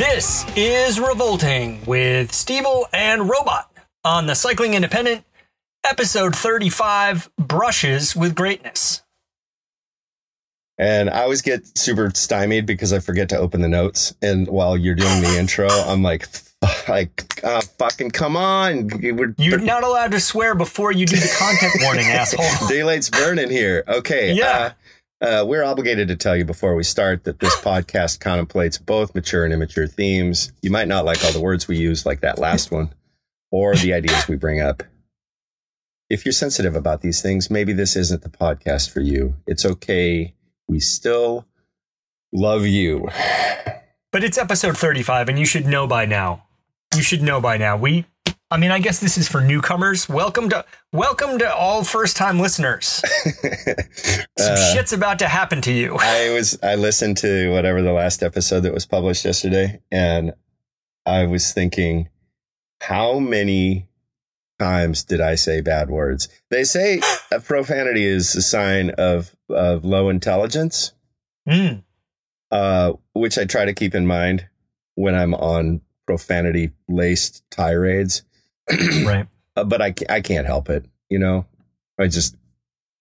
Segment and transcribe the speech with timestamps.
[0.00, 3.70] This is Revolting with Stevil and Robot
[4.02, 5.26] on the Cycling Independent,
[5.84, 9.02] episode 35 Brushes with Greatness.
[10.78, 14.14] And I always get super stymied because I forget to open the notes.
[14.22, 16.26] And while you're doing the intro, I'm like,
[16.88, 18.88] like, uh, fucking come on.
[19.02, 22.68] We're, you're not allowed to swear before you do the content warning, asshole.
[22.68, 23.84] Daylight's burning here.
[23.86, 24.32] Okay.
[24.32, 24.46] Yeah.
[24.46, 24.70] Uh,
[25.20, 29.44] uh, we're obligated to tell you before we start that this podcast contemplates both mature
[29.44, 30.52] and immature themes.
[30.62, 32.94] You might not like all the words we use, like that last one,
[33.50, 34.82] or the ideas we bring up.
[36.08, 39.36] If you're sensitive about these things, maybe this isn't the podcast for you.
[39.46, 40.34] It's okay.
[40.66, 41.46] We still
[42.32, 43.08] love you.
[44.12, 46.46] But it's episode 35, and you should know by now.
[46.96, 47.76] You should know by now.
[47.76, 48.06] We
[48.52, 50.08] I mean, I guess this is for newcomers.
[50.08, 52.84] Welcome to welcome to all first time listeners.
[54.36, 55.96] Some uh, shit's about to happen to you.
[56.00, 60.32] I was I listened to whatever the last episode that was published yesterday, and
[61.06, 62.08] I was thinking,
[62.80, 63.86] how many
[64.58, 66.28] times did I say bad words?
[66.50, 67.02] They say
[67.44, 70.92] profanity is a sign of of low intelligence,
[71.48, 71.84] mm.
[72.50, 74.48] uh, which I try to keep in mind
[74.96, 78.24] when I'm on profanity laced tirades
[79.06, 79.26] right.
[79.56, 80.84] Uh, but I, I can't help it.
[81.08, 81.46] You know,
[81.98, 82.36] I just,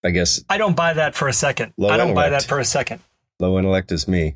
[0.03, 0.43] I guess.
[0.49, 1.73] I don't buy that for a second.
[1.79, 2.15] I don't intellect.
[2.15, 3.01] buy that for a second.
[3.39, 4.35] Low intellect is me.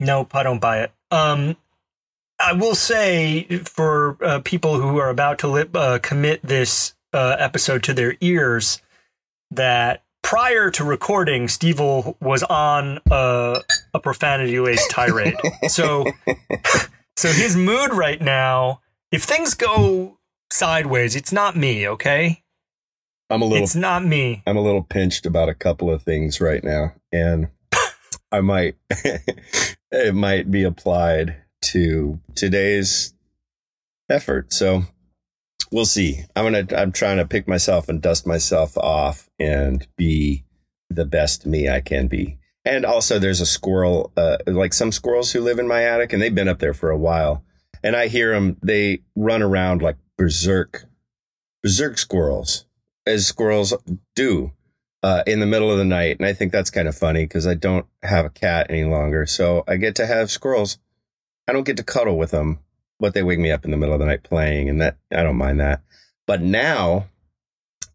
[0.00, 0.92] Nope, I don't buy it.
[1.10, 1.56] Um,
[2.38, 7.36] I will say for uh, people who are about to li- uh, commit this uh,
[7.38, 8.80] episode to their ears
[9.50, 13.62] that prior to recording, Stevil was on a,
[13.94, 15.36] a profanity laced tirade.
[15.68, 16.04] so,
[17.16, 20.17] so his mood right now, if things go
[20.50, 21.16] sideways.
[21.16, 22.42] It's not me, okay?
[23.30, 23.64] I'm a little.
[23.64, 24.42] It's not me.
[24.46, 27.48] I'm a little pinched about a couple of things right now, and
[28.32, 28.76] I might
[29.92, 33.12] it might be applied to today's
[34.08, 34.52] effort.
[34.52, 34.84] So
[35.70, 36.24] we'll see.
[36.34, 36.66] I'm gonna.
[36.76, 40.44] I'm trying to pick myself and dust myself off and be
[40.88, 42.38] the best me I can be.
[42.64, 46.20] And also, there's a squirrel, uh, like some squirrels who live in my attic, and
[46.20, 47.44] they've been up there for a while.
[47.82, 48.56] And I hear them.
[48.62, 50.84] They run around like berserk,
[51.62, 52.66] berserk squirrels,
[53.06, 53.72] as squirrels
[54.14, 54.52] do
[55.02, 56.18] uh, in the middle of the night.
[56.18, 59.24] And I think that's kind of funny because I don't have a cat any longer.
[59.24, 60.78] So I get to have squirrels.
[61.48, 62.58] I don't get to cuddle with them,
[63.00, 65.22] but they wake me up in the middle of the night playing, and that I
[65.22, 65.82] don't mind that.
[66.26, 67.06] But now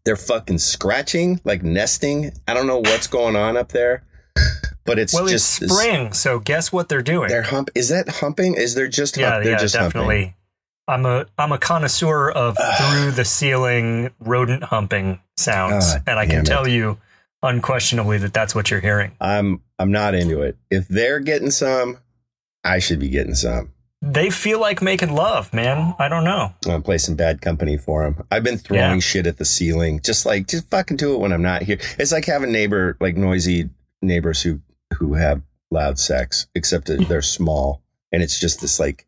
[0.04, 2.32] they're fucking scratching, like nesting.
[2.48, 4.04] I don't know what's going on up there.
[4.84, 7.28] But it's well, just it's spring, so guess what they're doing?
[7.28, 7.70] They're hump.
[7.74, 8.54] Is that humping?
[8.54, 9.22] Is there just hump?
[9.22, 10.16] Yeah, they're yeah, just definitely.
[10.16, 10.34] Humping.
[10.86, 16.44] I'm a I'm a connoisseur of through the ceiling rodent humping sounds, and I can
[16.44, 16.98] tell you
[17.42, 19.12] unquestionably that that's what you're hearing.
[19.20, 20.56] I'm I'm not into it.
[20.70, 21.98] If they're getting some,
[22.64, 23.72] I should be getting some.
[24.02, 25.94] They feel like making love, man.
[25.98, 26.52] I don't know.
[26.68, 28.22] I'm play some Bad Company for them.
[28.30, 28.98] I've been throwing yeah.
[28.98, 31.78] shit at the ceiling, just like just fucking do it when I'm not here.
[31.98, 33.70] It's like having neighbor like noisy
[34.02, 34.60] neighbors who
[34.98, 35.40] who have
[35.70, 39.06] loud sex, except they're small, and it's just this like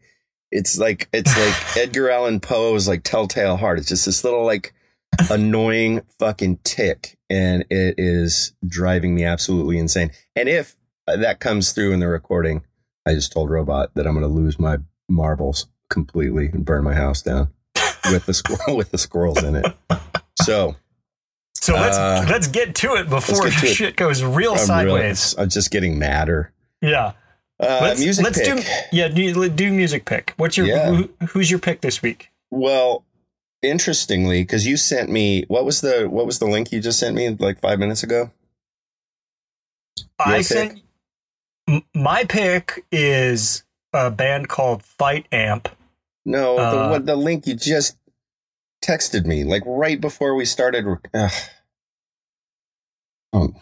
[0.56, 3.78] it's like it's like Edgar Allan Poe's like Telltale Heart.
[3.78, 4.72] It's just this little like
[5.31, 10.11] annoying fucking tick, and it is driving me absolutely insane.
[10.34, 12.62] And if that comes through in the recording,
[13.06, 14.78] I just told Robot that I'm going to lose my
[15.09, 17.49] marbles completely and burn my house down
[18.11, 19.67] with the squirrel with the squirrels in it.
[20.43, 20.76] So.
[21.55, 23.97] So let's uh, let's get to it before to shit it.
[23.97, 25.35] goes real I'm sideways.
[25.37, 26.52] I'm just getting madder.
[26.81, 27.12] Yeah.
[27.58, 28.56] Uh, let's, music let's pick.
[28.56, 28.62] do
[28.93, 30.35] yeah do, do music pick.
[30.37, 30.91] What's your yeah.
[30.91, 32.31] who, who's your pick this week?
[32.50, 33.05] Well,
[33.62, 37.17] interestingly, because you sent me what was the what was the link you just sent
[37.17, 38.31] me like five minutes ago?
[40.26, 40.47] Your I pick?
[40.47, 40.82] sent
[41.94, 45.69] my pick is a band called Fight Amp.
[46.25, 47.97] No, uh, the what, the link you just
[48.85, 50.85] texted me like right before we started.
[51.14, 51.29] Uh,
[53.32, 53.55] oh,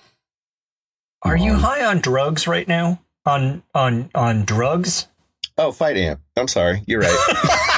[1.22, 3.00] Are you high on drugs right now?
[3.26, 5.08] On on on drugs.
[5.56, 6.20] Oh, fight amp.
[6.36, 6.82] I'm sorry.
[6.86, 7.70] You're right.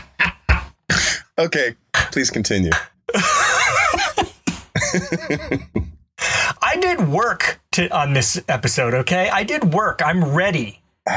[1.38, 2.70] Okay, please continue.
[6.62, 9.28] I did work to on this episode, okay?
[9.28, 10.00] I did work.
[10.02, 10.80] I'm ready.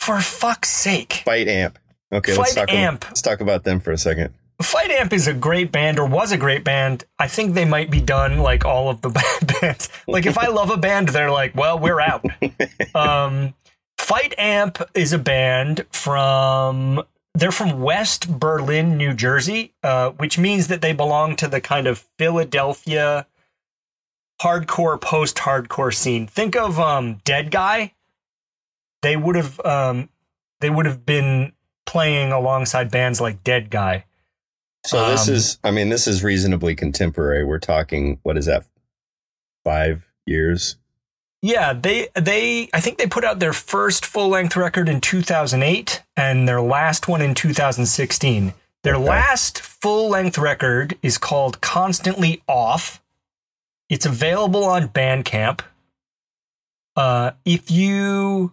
[0.00, 1.22] For fuck's sake.
[1.24, 1.78] Fight Amp.
[2.12, 3.02] Okay, let's Fight talk, Amp.
[3.02, 4.34] About, let's talk about them for a second.
[4.60, 7.04] Fight Amp is a great band or was a great band.
[7.18, 9.10] I think they might be done like all of the
[9.60, 9.88] bands.
[10.06, 12.24] Like if I love a band, they're like, well, we're out.
[12.94, 13.54] um,
[13.98, 17.02] Fight Amp is a band from
[17.34, 21.86] they're from West Berlin, New Jersey, uh, which means that they belong to the kind
[21.86, 23.26] of Philadelphia
[24.42, 26.26] hardcore post-hardcore scene.
[26.26, 27.94] Think of um, Dead Guy.
[29.00, 30.10] They would have um,
[30.60, 31.52] they would have been
[31.86, 34.04] playing alongside bands like Dead Guy.
[34.84, 37.44] So this Um, is, I mean, this is reasonably contemporary.
[37.44, 38.64] We're talking, what is that?
[39.64, 40.76] Five years?
[41.40, 46.02] Yeah, they they I think they put out their first full length record in 2008
[46.16, 48.54] and their last one in 2016.
[48.84, 49.04] Their Okay.
[49.04, 53.00] last full length record is called Constantly Off.
[53.88, 55.60] It's available on Bandcamp.
[56.96, 58.52] Uh, if you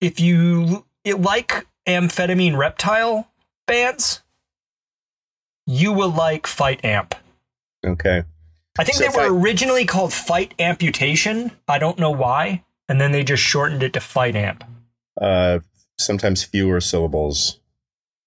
[0.00, 3.28] if you like Amphetamine Reptile
[3.66, 4.22] bands,
[5.66, 7.14] you will like Fight Amp.
[7.86, 8.24] Okay.
[8.78, 11.52] I think So they were Fight- originally called Fight Amputation.
[11.68, 12.64] I don't know why.
[12.88, 14.64] And then they just shortened it to Fight Amp,
[15.20, 15.60] Uh,
[15.98, 17.60] sometimes fewer syllables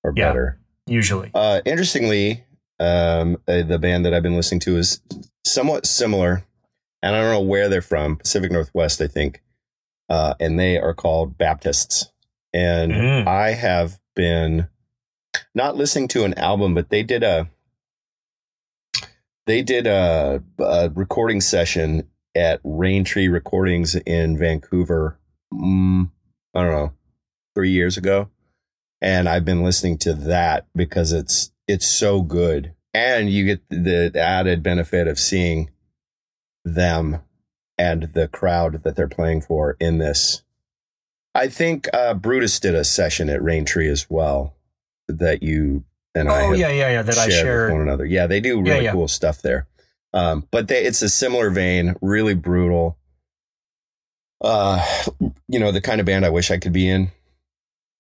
[0.04, 0.30] are Yeah.
[0.30, 0.60] better.
[0.86, 1.32] usually.
[1.34, 2.44] Uh, interestingly,
[2.80, 5.00] um, uh, the band that I've been listening to is
[5.46, 6.44] somewhat similar,
[7.02, 8.18] and I don't know where they're from.
[8.18, 9.42] Pacific Northwest, I think,
[10.10, 12.12] uh, and they are called Baptists.
[12.54, 13.28] And Mm.
[13.28, 14.68] I have been
[15.56, 17.50] not listening to an album, but they did a
[19.46, 25.20] they did a, a recording session at Rain Tree Recordings in Vancouver.
[25.54, 26.10] Mm,
[26.56, 26.94] I don't know,
[27.56, 28.30] three years ago
[29.04, 34.12] and I've been listening to that because it's it's so good, and you get the
[34.16, 35.70] added benefit of seeing
[36.64, 37.20] them
[37.78, 40.44] and the crowd that they're playing for in this.
[41.36, 44.56] I think uh, Brutus did a session at Rain Tree as well
[45.08, 45.84] that you
[46.16, 47.02] and I Oh yeah, yeah, yeah.
[47.02, 48.06] That I shared with one another.
[48.06, 48.92] Yeah, they do really yeah.
[48.92, 49.68] cool stuff there.
[50.14, 52.98] Um, but they, it's a similar vein, really brutal.
[54.40, 54.86] Uh,
[55.48, 57.12] you know, the kind of band I wish I could be in.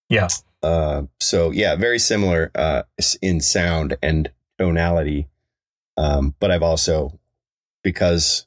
[0.09, 0.27] Yeah.
[0.61, 2.83] Uh, so yeah, very similar uh,
[3.21, 5.27] in sound and tonality.
[5.97, 7.19] Um, but I've also,
[7.83, 8.45] because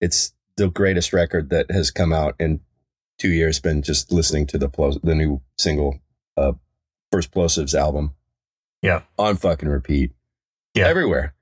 [0.00, 2.60] it's the greatest record that has come out in
[3.18, 4.68] two years, been just listening to the
[5.02, 5.98] the new single,
[6.36, 6.52] uh,
[7.12, 8.14] First Plosives album.
[8.82, 9.02] Yeah.
[9.18, 10.12] on fucking repeat.
[10.74, 10.86] Yeah.
[10.86, 11.34] everywhere.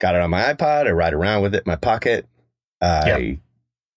[0.00, 0.86] Got it on my iPod.
[0.86, 2.28] I ride around with it in my pocket.
[2.82, 3.38] I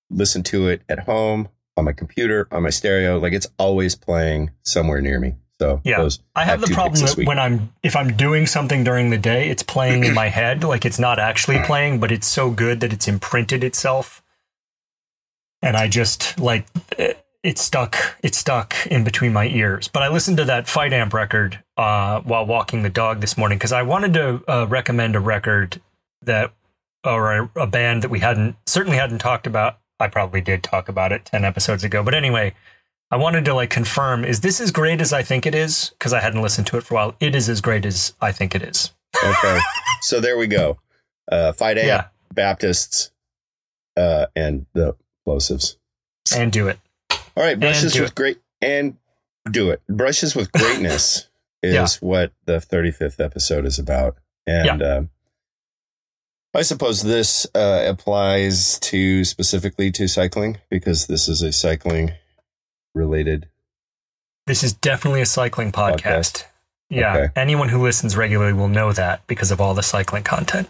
[0.09, 3.17] listen to it at home on my computer on my stereo.
[3.19, 5.35] Like it's always playing somewhere near me.
[5.59, 6.07] So Yeah.
[6.35, 9.63] I have the problem that when I'm if I'm doing something during the day, it's
[9.63, 10.63] playing in my head.
[10.63, 14.23] Like it's not actually playing, but it's so good that it's imprinted itself.
[15.61, 16.67] And I just like
[16.97, 17.13] eh,
[17.47, 17.95] it, stuck.
[18.23, 19.88] It's stuck in between my ears.
[19.88, 23.57] But I listened to that Fight Amp record uh, while walking the dog this morning
[23.57, 25.81] because I wanted to uh, recommend a record
[26.23, 26.53] that
[27.03, 29.79] or a, a band that we hadn't certainly hadn't talked about.
[29.99, 32.53] I probably did talk about it ten episodes ago, but anyway,
[33.09, 35.91] I wanted to like confirm: is this as great as I think it is?
[35.91, 37.15] Because I hadn't listened to it for a while.
[37.19, 38.91] It is as great as I think it is.
[39.23, 39.59] okay.
[40.01, 40.77] So there we go.
[41.31, 43.11] Uh, Fight Amp, Yeah, Baptists,
[43.95, 45.77] uh, and the plosives.
[46.35, 46.77] and do it.
[47.37, 48.97] All right, brushes with great and
[49.51, 49.81] do it.
[49.87, 51.27] Brushes with greatness
[51.61, 51.87] is Yeah.
[52.07, 54.17] what the 35th episode is about,
[54.47, 55.09] and um,
[56.56, 62.13] I suppose this uh, applies to specifically to cycling because this is a cycling
[62.95, 63.47] related.
[64.47, 66.01] This is definitely a cycling podcast.
[66.01, 66.44] Podcast.
[66.89, 67.31] Yeah, Okay.
[67.35, 70.69] anyone who listens regularly will know that because of all the cycling content.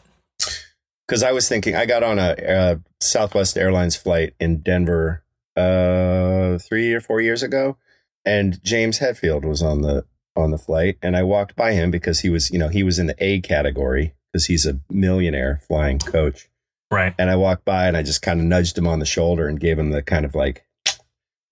[1.08, 5.24] Because I was thinking, I got on a, uh Southwest Airlines flight in Denver
[5.58, 7.78] uh, three or four years ago,
[8.26, 12.20] and James Hetfield was on the on the flight, and I walked by him because
[12.20, 15.98] he was, you know, he was in the A category because he's a millionaire flying
[16.00, 16.48] coach,
[16.92, 17.16] Right.
[17.18, 19.60] and I walked by and I just kind of nudged him on the shoulder and
[19.60, 20.64] gave him the kind of like,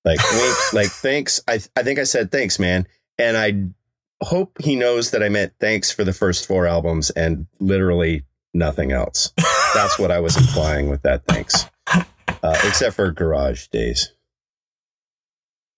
[0.03, 1.41] like wink, like thanks.
[1.47, 5.53] I I think I said thanks, man, and I hope he knows that I meant
[5.59, 9.33] thanks for the first four albums and literally nothing else.
[9.73, 11.65] That's what I was implying with that thanks.
[12.45, 14.13] Uh, except for Garage Days.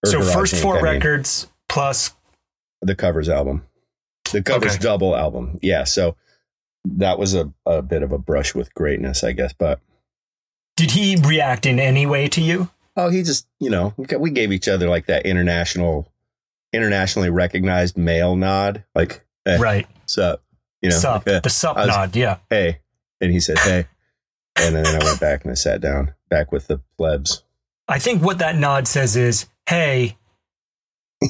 [0.06, 2.14] Or so Garage first four I mean, records plus
[2.82, 3.66] the covers album.
[4.34, 4.84] The covers Okay.
[4.84, 5.60] double album.
[5.62, 5.86] Yeah.
[5.86, 6.18] So
[6.84, 9.54] that was a, a bit of a brush with greatness, I guess.
[9.54, 9.80] But
[10.76, 12.70] did he react in any way to you?
[12.98, 16.12] oh, he just, you know, we gave each other like that international
[16.74, 19.88] internationally recognized male nod, like hey, right.
[20.06, 20.40] So
[20.82, 22.14] you know, sup, like, the sup was- nod.
[22.16, 22.40] Yeah.
[22.50, 22.80] hey,
[23.22, 23.86] and he said hey,
[24.58, 27.44] and then I went back and I sat down back with the plebs.
[27.88, 30.18] I think what that nod says is, "Hey,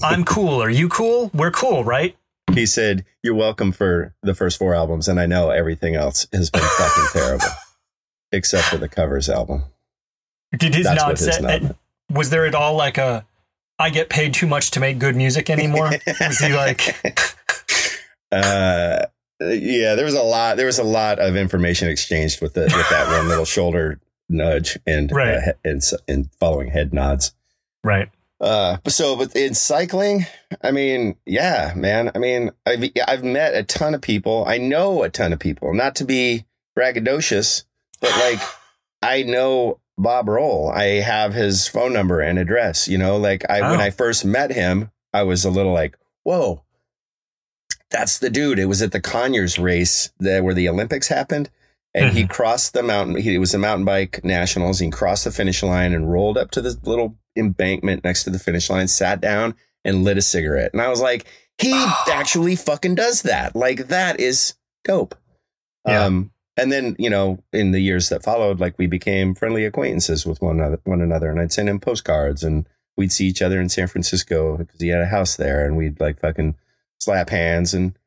[0.03, 0.61] I'm cool.
[0.61, 1.31] Are you cool?
[1.33, 2.15] We're cool, right?"
[2.53, 6.49] He said, "You're welcome for the first four albums, and I know everything else has
[6.49, 7.45] been fucking terrible,
[8.31, 9.63] except for the covers album."
[10.57, 11.71] Did his That's nod say?
[12.11, 13.25] Was there at all like a,
[13.77, 15.91] "I get paid too much to make good music anymore"?
[16.19, 16.95] was he like,
[18.31, 19.05] uh,
[19.39, 20.57] yeah, there was a lot.
[20.57, 23.99] There was a lot of information exchanged with the with that one little shoulder
[24.29, 25.36] nudge and Right.
[25.36, 27.34] uh, and and following head nods.
[27.84, 28.10] right?
[28.39, 30.27] Uh, so, but in cycling,
[30.62, 32.12] I mean, yeah, man.
[32.13, 34.46] I mean, I've I've met a ton of people.
[34.48, 35.74] I know a ton of people.
[35.74, 36.46] Not to be
[36.77, 37.63] braggadocious,
[38.00, 38.39] but like,
[39.01, 40.69] I know Bob Roll.
[40.69, 42.88] I have his phone number and address.
[42.88, 43.84] You know, like I when Oh.
[43.84, 46.62] I first met him, I was a little like, whoa,
[47.89, 48.60] that's the dude.
[48.60, 51.50] It was at the Conyers race that where the Olympics happened.
[51.97, 53.15] And he crossed the mountain.
[53.15, 54.79] He it was a mountain bike nationals.
[54.79, 58.39] He crossed the finish line and rolled up to the little embankment next to the
[58.39, 60.71] finish line, sat down and lit a cigarette.
[60.73, 61.25] And I was like,
[61.57, 61.73] he
[62.07, 63.55] actually fucking does that.
[63.55, 65.15] Like that is dope.
[65.87, 66.05] Yeah.
[66.05, 70.25] Um, and then you know, in the years that followed, like we became friendly acquaintances
[70.25, 70.79] with one another.
[70.83, 74.57] One another, and I'd send him postcards, and we'd see each other in San Francisco
[74.57, 76.55] because he had a house there, and we'd like fucking
[76.99, 77.97] slap hands and.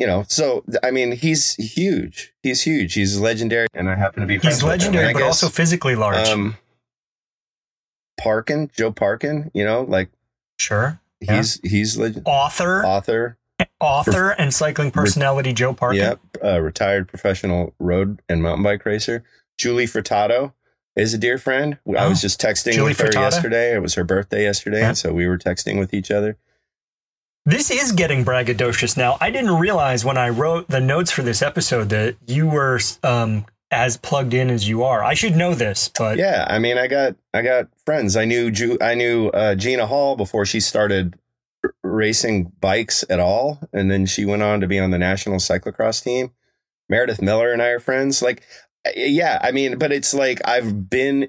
[0.00, 2.32] You know, so I mean, he's huge.
[2.42, 2.94] He's huge.
[2.94, 4.38] He's legendary, and I happen to be.
[4.38, 4.68] He's with him.
[4.70, 6.26] legendary, but guess, also physically large.
[6.26, 6.56] um,
[8.18, 9.50] Parkin, Joe Parkin.
[9.54, 10.10] You know, like
[10.58, 11.00] sure.
[11.20, 11.36] Yeah.
[11.36, 13.36] he's he's leg- Author, author.
[13.78, 16.00] author, and cycling personality Joe Parkin.
[16.00, 19.22] Yep, uh, retired professional road and mountain bike racer.
[19.58, 20.54] Julie Furtado
[20.96, 21.78] is a dear friend.
[21.86, 23.74] I was Oh, just texting Julie with her yesterday.
[23.74, 24.88] It was her birthday yesterday, Yeah.
[24.88, 26.38] and so we were texting with each other.
[27.46, 29.16] This is getting braggadocious now.
[29.20, 33.46] I didn't realize when I wrote the notes for this episode that you were um,
[33.70, 35.02] as plugged in as you are.
[35.02, 38.16] I should know this, but Yeah, I mean, I got I got friends.
[38.16, 41.14] I knew Ju- I knew uh, Gina Hall before she started
[41.64, 45.38] r- racing bikes at all, and then she went on to be on the national
[45.38, 46.32] cyclocross team.
[46.90, 48.20] Meredith Miller and I are friends.
[48.20, 48.42] Like,
[48.96, 51.28] yeah, I mean, but it's like I've been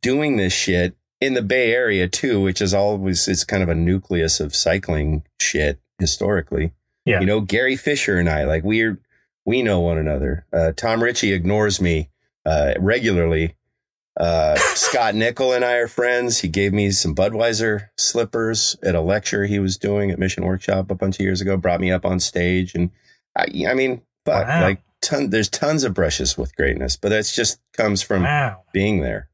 [0.00, 3.76] doing this shit in the Bay Area too, which is always it's kind of a
[3.76, 6.72] nucleus of cycling shit historically.
[7.04, 7.20] Yeah.
[7.20, 8.98] you know, Gary Fisher and I like we're
[9.44, 10.44] we know one another.
[10.52, 12.10] Uh, Tom Ritchie ignores me
[12.44, 13.54] uh, regularly.
[14.18, 16.40] Uh, Scot Nicol and I are friends.
[16.40, 20.90] He gave me some Budweiser slippers at a lecture he was doing at Mission Workshop
[20.90, 21.56] a bunch of years ago.
[21.56, 22.90] Brought me up on stage, and
[23.36, 24.62] I, I mean, fuck, Wow.
[24.62, 25.30] like ton.
[25.30, 28.62] There's tons of brushes with greatness, but that's just comes from wow.
[28.72, 29.28] being there.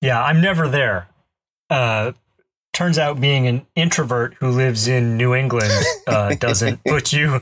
[0.00, 1.08] Yeah, I'm never there.
[1.70, 2.12] Uh,
[2.72, 5.72] turns out being an introvert who lives in New England
[6.06, 7.40] uh, doesn't put you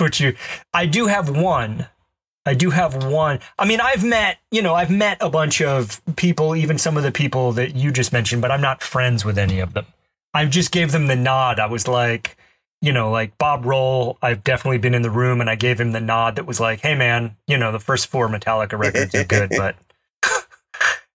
[0.00, 0.34] put you.
[0.72, 1.86] I do have one.
[2.46, 3.38] I do have one.
[3.58, 7.02] I mean, I've met you know I've met a bunch of people, even some of
[7.02, 9.86] the people that you just mentioned, but I'm not friends with any of them.
[10.32, 11.60] I just gave them the nod.
[11.60, 12.36] I was like,
[12.80, 14.16] you know, like Bob Roll.
[14.22, 16.80] I've definitely been in the room, and I gave him the nod that was like,
[16.80, 19.76] "Hey, man, you know, the first four Metallica records are good, but."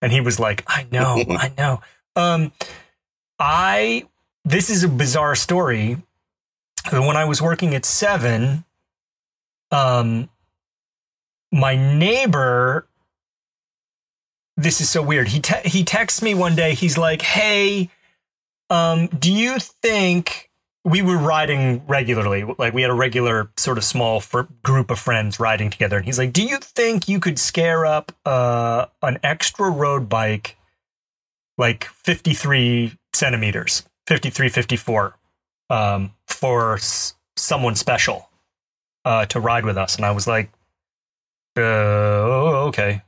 [0.02, 1.82] And he was like, "I know, I know."
[2.16, 2.52] Um,
[3.40, 4.06] I
[4.44, 5.98] this is a bizarre story.
[6.92, 8.64] When I was working at Seven,
[9.72, 10.30] um,
[11.52, 12.88] my neighbor.
[14.58, 15.30] This is so weird.
[15.30, 16.75] He te- he texts me one day.
[16.75, 17.90] He's like, "Hey,
[18.70, 20.45] um, do you think
[20.86, 22.44] we were riding regularly?
[22.58, 24.24] Like we had a regular sort of small
[24.63, 28.12] group of friends riding together." And he's like, "Do you think you could scare up
[28.25, 30.58] uh, an extra road bike,
[31.58, 35.18] like fifty three centimeters, 53, 54,
[35.70, 38.30] um, for s- someone special
[39.04, 40.51] uh, to ride with us?" And I was like,
[41.58, 43.01] uh, oh, okay.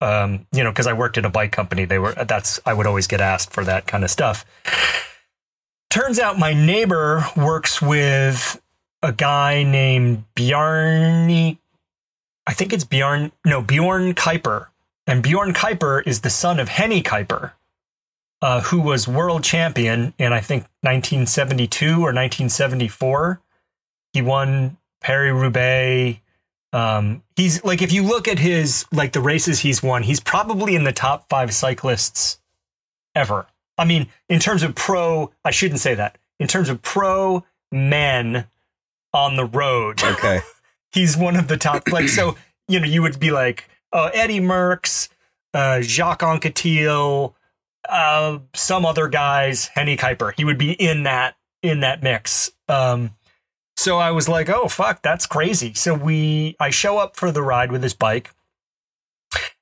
[0.00, 2.86] Um, you know, because I worked at a bike company, they were that's I would
[2.86, 4.44] always get asked for that kind of stuff.
[5.90, 8.60] Turns out my neighbor works with
[9.02, 11.58] a guy named Bjarni.
[12.46, 13.32] I think it's Bjorn.
[13.44, 14.66] No, Bjorn Kuiper,
[15.06, 17.52] and Bjorn Kuiper is the son of Hennie Kuiper,
[18.42, 23.40] uh, who was world champion in I think 1972 or 1974.
[24.12, 26.20] He won Paris Roubaix.
[26.72, 30.74] Um, he's like, if you look at his like the races he's won, he's probably
[30.74, 32.40] in the top five cyclists
[33.14, 33.46] ever.
[33.78, 36.18] I mean, in terms of pro, I shouldn't say that.
[36.38, 38.46] In terms of pro men
[39.14, 40.40] on the road, Okay,
[40.92, 41.88] he's one of the top.
[41.90, 42.36] Like, so
[42.68, 45.08] you know, you would be like, oh, Eddie Merckx,
[45.54, 47.34] uh, Jacques Anquetil,
[47.88, 50.32] uh, some other guys, Hennie Kuiper.
[50.36, 52.50] He would be in that in that mix.
[52.68, 53.14] Um,
[53.76, 55.72] so I was like, oh fuck, that's crazy.
[55.74, 58.30] So we I show up for the ride with his bike.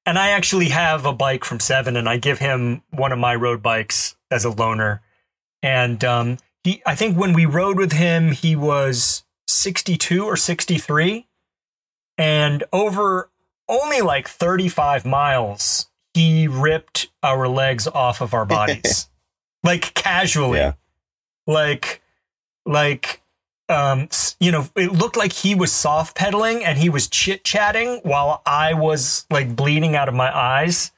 [0.07, 3.35] And I actually have a bike from Seven, and I give him one of my
[3.35, 5.01] road bikes as a loaner.
[5.63, 11.27] And um, he, I think when we rode with him, he was 62 or 63.
[12.17, 13.31] And over
[13.69, 19.09] only like 35 miles, he ripped our legs off of our bodies.
[19.65, 20.59] like casually.
[20.59, 20.75] Yeah.
[21.49, 22.01] Like,
[22.65, 23.23] like,
[23.69, 24.09] um,
[24.39, 28.43] you know, it looked like he was soft pedaling and he was chit chatting while
[28.47, 30.93] I was like bleeding out of my eyes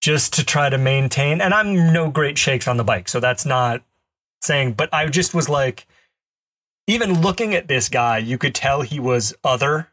[0.00, 1.40] just to try to maintain.
[1.40, 3.82] And I'm no great shakes on the bike, so that's not
[4.42, 5.86] saying, but I just was like,
[6.86, 9.88] even looking at this guy, you could tell he was other.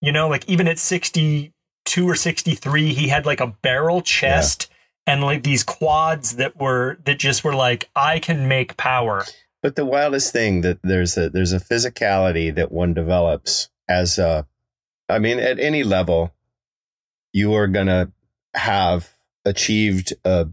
[0.00, 4.68] You know, like even at 62 or 63, he had like a barrel chest
[5.06, 9.24] and like these quads that were, that just were like, I can make power.
[9.64, 14.46] But the wildest thing that there's a there's a physicality that one develops as a,
[15.08, 16.34] I mean, at any level,
[17.32, 18.12] you are gonna
[18.54, 19.08] have
[19.46, 20.48] achieved a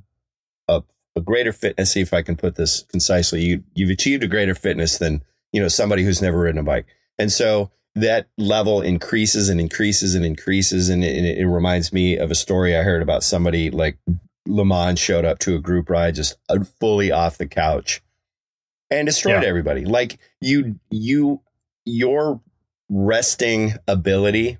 [0.69, 0.81] a,
[1.17, 1.91] a greater fitness.
[1.91, 3.41] See if I can put this concisely.
[3.41, 6.85] You you've achieved a greater fitness than you know somebody who's never ridden a bike,
[7.19, 10.87] and so that level increases and increases and increases.
[10.87, 13.97] And it, it reminds me of a story I heard about somebody like
[14.47, 18.01] LeMond showed up to a group ride just uh, fully off the couch
[18.91, 19.49] and destroyed Yeah.
[19.49, 19.85] everybody.
[19.85, 21.41] Like you, you,
[21.85, 22.41] your
[22.89, 24.57] resting ability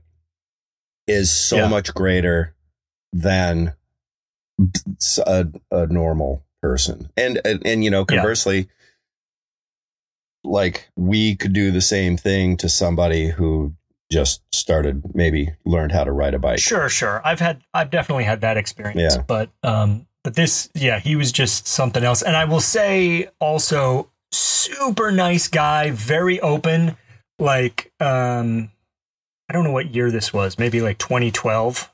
[1.07, 1.67] is so Yeah.
[1.67, 2.55] much greater
[3.13, 3.73] than
[5.27, 7.11] a, a normal person.
[7.17, 8.17] And, and, and, you know, Yeah.
[8.17, 8.69] conversely,
[10.43, 13.73] like we could do the same thing to somebody who
[14.11, 16.59] just started, maybe learned how to ride a bike.
[16.59, 17.21] Sure, sure.
[17.25, 19.15] I've had, I've definitely had that experience.
[19.15, 19.23] Yeah.
[19.25, 22.21] But, um, but this, yeah, he was just something else.
[22.21, 26.97] And I will say also, super nice guy, very open.
[27.39, 28.71] Like, um,
[29.49, 31.91] I don't know what year this was, maybe like 2012.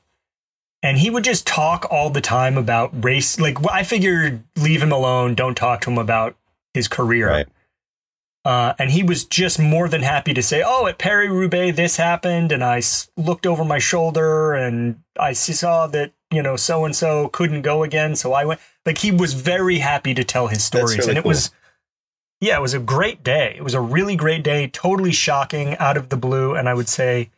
[0.82, 3.40] And he would just talk all the time about race.
[3.40, 6.36] Like, I figured leave him alone, don't talk to him about
[6.74, 7.28] his career.
[7.28, 7.48] Right.
[8.44, 11.96] Uh, and he was just more than happy to say, "Oh, at Paris Roubaix, this
[11.96, 16.84] happened, and I s- looked over my shoulder, and I saw that you know so
[16.86, 20.46] and so couldn't go again, so I went." Like he was very happy to tell
[20.46, 21.30] his stories, really and it cool.
[21.30, 21.50] was,
[22.40, 23.54] yeah, it was a great day.
[23.56, 26.88] It was a really great day, totally shocking, out of the blue, and I would
[26.88, 27.30] say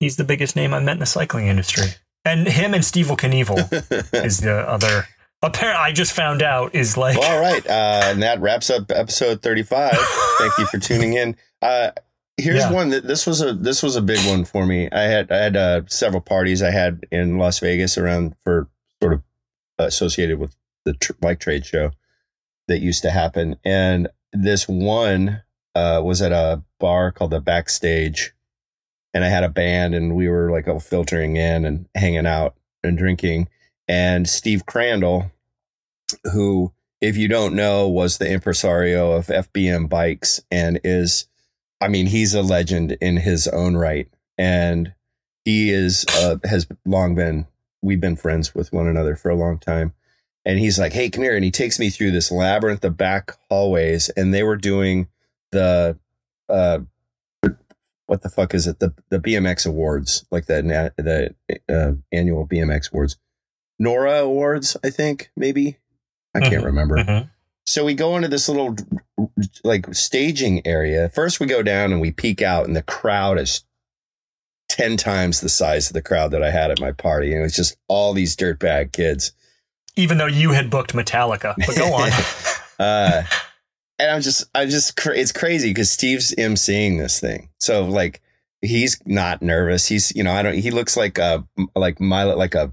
[0.00, 1.86] he's the biggest name I met in the cycling industry.
[2.24, 5.06] And him and Stevil Kinevil is the other.
[5.42, 7.64] Apparently, I just found out is like Well, all right.
[7.68, 9.92] Uh, and that wraps up episode 35.
[10.38, 11.36] Thank you for tuning in.
[11.60, 11.90] Uh,
[12.38, 12.72] here's Yeah.
[12.72, 14.88] one that this was a this was a big one for me.
[14.90, 18.68] I had I had uh, several parties I had in Las Vegas around for
[19.02, 19.22] sort of
[19.78, 21.90] associated with the tr- bike trade show
[22.68, 25.42] that used to happen, and this one
[25.74, 28.32] uh, was at a bar called the Backstage,
[29.12, 32.54] and I had a band, and we were like all filtering in and hanging out
[32.82, 33.48] and drinking,
[33.88, 35.30] and Steve Crandall
[36.32, 41.26] who, if you don't know, was the impresario of FBM bikes and is,
[41.80, 44.08] I mean, he's a legend in his own right.
[44.38, 44.94] And
[45.44, 47.46] he is, uh, has long been,
[47.82, 49.92] we've been friends with one another for a long time.
[50.44, 51.34] And he's like, Hey, come here.
[51.36, 54.08] And he takes me through this labyrinth of back hallways.
[54.10, 55.08] And they were doing
[55.52, 55.98] the,
[56.48, 56.80] uh,
[58.06, 58.80] what the fuck is it?
[58.80, 60.62] The the BMX awards, like the
[60.98, 61.34] the
[61.74, 63.16] uh, annual BMX awards,
[63.78, 65.78] Nora awards, I think maybe.
[66.34, 66.66] I can't Mhm.
[66.66, 66.96] remember.
[66.96, 67.30] Mhm.
[67.64, 68.76] So we go into this little
[69.64, 71.08] like staging area.
[71.08, 73.64] First, we go down and we peek out, and the crowd is
[74.68, 77.56] ten times the size of the crowd that I had at my party, and it's
[77.56, 79.32] just all these dirtbag kids.
[79.96, 81.54] Even though you had booked Metallica.
[81.56, 82.10] But go on.
[82.76, 83.22] Uh,
[84.00, 87.50] and I'm just, I'm just, it's crazy because Steve's emceeing this thing.
[87.60, 88.20] So like,
[88.62, 89.86] he's not nervous.
[89.86, 92.72] He's, you know, I don't, he looks like a, like Milo, like a,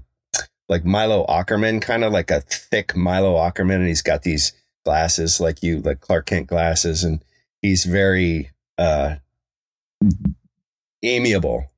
[0.68, 3.76] like Milo Aukerman, kind of like a thick Milo Aukerman.
[3.76, 4.52] And he's got these
[4.84, 7.04] glasses like you, like Clark Kent glasses.
[7.04, 7.24] And
[7.60, 9.14] he's very, uh,
[11.04, 11.70] amiable.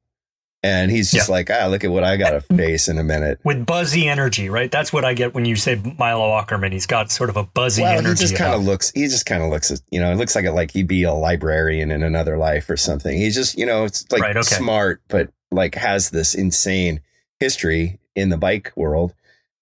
[0.64, 3.38] And he's just like, ah, look at what I got to face in a minute.
[3.44, 4.70] With buzzy energy, right?
[4.70, 6.72] That's what I get when you say Milo Aukerman.
[6.72, 8.08] He's got sort of a buzzy well, energy.
[8.08, 8.90] he just kind of looks.
[8.92, 9.70] He just kind of looks.
[9.90, 12.78] You know, it looks like it, like he'd be a librarian in another life or
[12.78, 13.14] something.
[13.14, 14.56] He's just, you know, it's like Right, okay.
[14.56, 17.00] smart, but like has this insane
[17.40, 19.12] history in the bike world.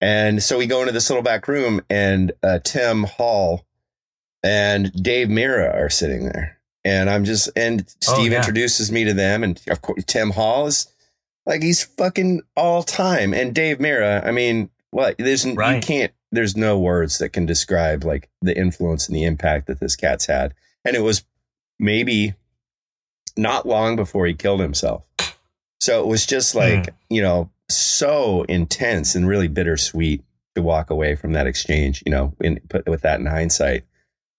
[0.00, 3.66] And so we go into this little back room, and uh, Tim Hall
[4.42, 8.38] and Dave Mirra are sitting there, and I'm just and Oh, Steve yeah.
[8.38, 10.86] introduces me to them, and of course Tim Hall is
[11.46, 14.24] like he's fucking all time, and Dave Mirra.
[14.26, 19.07] I mean, What there's you can't there's no words that can describe like the influence
[19.07, 20.55] and the impact that this cat's had.
[20.85, 21.24] And it was
[21.78, 22.35] maybe
[23.37, 25.05] not long before he killed himself.
[25.81, 30.22] So it was just like, you know, so intense and really bittersweet
[30.55, 33.85] to walk away from that exchange, you know, in put with that in hindsight.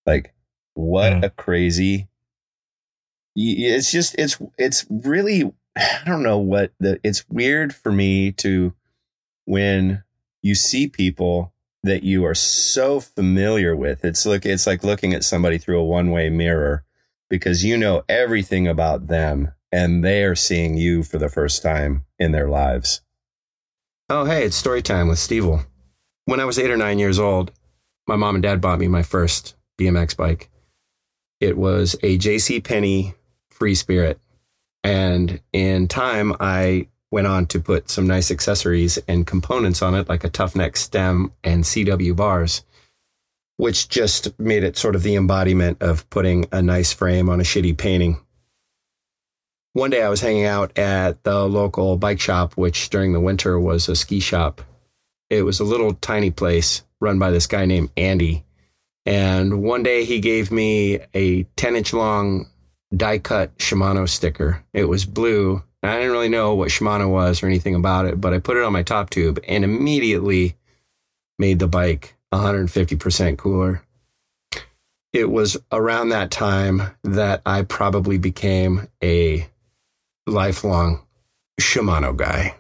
[0.06, 0.34] Like
[0.74, 1.26] what Mm.
[1.26, 2.08] a crazy
[3.36, 8.74] it's just it's it's really I don't know what the it's weird for me to
[9.46, 10.04] when
[10.42, 14.06] you see people that you are so familiar with.
[14.06, 16.84] It's look it's like looking at somebody through a one-way mirror
[17.30, 22.06] because you know everything about them and they are seeing you for the first time
[22.20, 23.02] in their lives.
[24.10, 25.66] Oh, hey, it's story time with Stevil.
[26.26, 27.52] When I was 8 or 9 years old,
[28.08, 30.50] my mom and dad bought me my first BMX bike.
[31.40, 33.16] It was a JC Penney
[33.50, 34.20] Free Spirit.
[34.84, 40.10] And in time, I went on to put some nice accessories and components on it,
[40.10, 42.64] like a Toughneck stem and CW bars,
[43.58, 47.44] which just made it sort of the embodiment of putting a nice frame on a
[47.44, 48.18] shitty painting.
[49.74, 53.60] One day I was hanging out at the local bike shop, which during the winter
[53.60, 54.62] was a ski shop.
[55.30, 58.44] It was a little tiny place run by this guy named Andy.
[59.06, 62.48] And one day he gave me a 10 inch long
[62.96, 64.64] die cut Shimano sticker.
[64.74, 65.64] It was blue.
[65.82, 68.64] I didn't really know what Shimano was or anything about it, but I put it
[68.64, 70.56] on my top tube and immediately
[71.38, 73.84] made the bike 150% cooler.
[75.12, 79.48] It was around that time that I probably became a
[80.26, 81.02] lifelong
[81.60, 82.56] Shimano guy.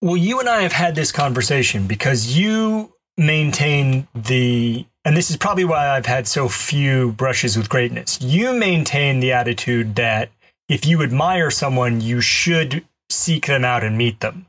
[0.00, 5.36] Well, you and I have had this conversation because you maintain the, and this is
[5.36, 8.20] probably why I've had so few brushes with greatness.
[8.22, 10.30] You maintain the attitude that
[10.68, 14.46] if you admire someone, you should seek them out and meet them.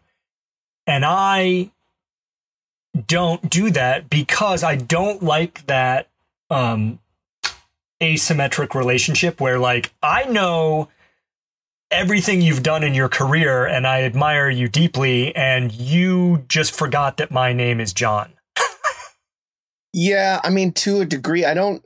[0.87, 1.71] And I
[3.07, 6.07] don't do that because I don't like that
[6.49, 6.99] um,
[8.01, 10.89] asymmetric relationship where, like, I know
[11.91, 17.17] everything you've done in your career and I admire you deeply, and you just forgot
[17.17, 18.35] that my name is John.
[19.97, 21.81] Yeah, I mean, to a degree, I don't,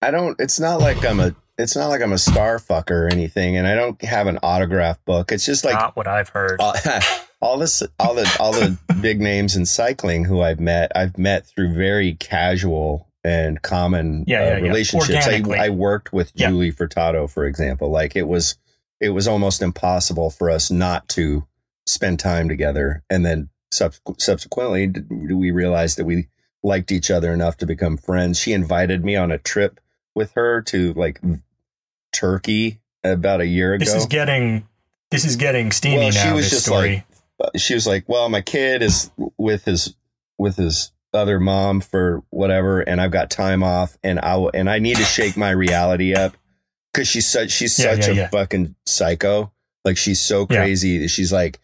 [0.00, 0.38] I don't.
[0.40, 3.66] It's not like I'm a, it's not like I'm a star fucker or anything, and
[3.66, 5.32] I don't have an autograph book.
[5.32, 6.60] It's just like Not what I've heard.
[6.60, 6.74] all,
[7.42, 11.48] all this, all the, all the big names in cycling who I've met, I've met
[11.48, 14.62] through very casual and common Yeah, uh, yeah, yeah.
[14.62, 15.26] relationships.
[15.26, 16.50] I, I worked with Yeah.
[16.50, 17.90] Julie Furtado, for example.
[17.90, 18.54] Like it was,
[19.00, 21.44] it was almost impossible for us not to
[21.86, 26.28] spend time together, and then subsequ- subsequently, we realized that we
[26.62, 28.38] liked each other enough to become friends.
[28.38, 29.80] She invited me on a trip
[30.14, 31.20] with her to like
[32.12, 33.84] Turkey about a year ago.
[33.84, 34.66] this is getting
[35.10, 36.34] this is getting steamy Well, she now.
[36.34, 37.04] was this just story.
[37.40, 39.94] Uh, she was like, "Well, my kid is with his
[40.38, 44.68] with his other mom for whatever, and I've got time off, and I will, and
[44.68, 46.36] I need to shake my reality up
[46.92, 48.28] because she's such she's Yeah, such yeah, a yeah.
[48.28, 49.52] fucking psycho.
[49.84, 50.98] Like she's so crazy.
[50.98, 51.60] that She's like,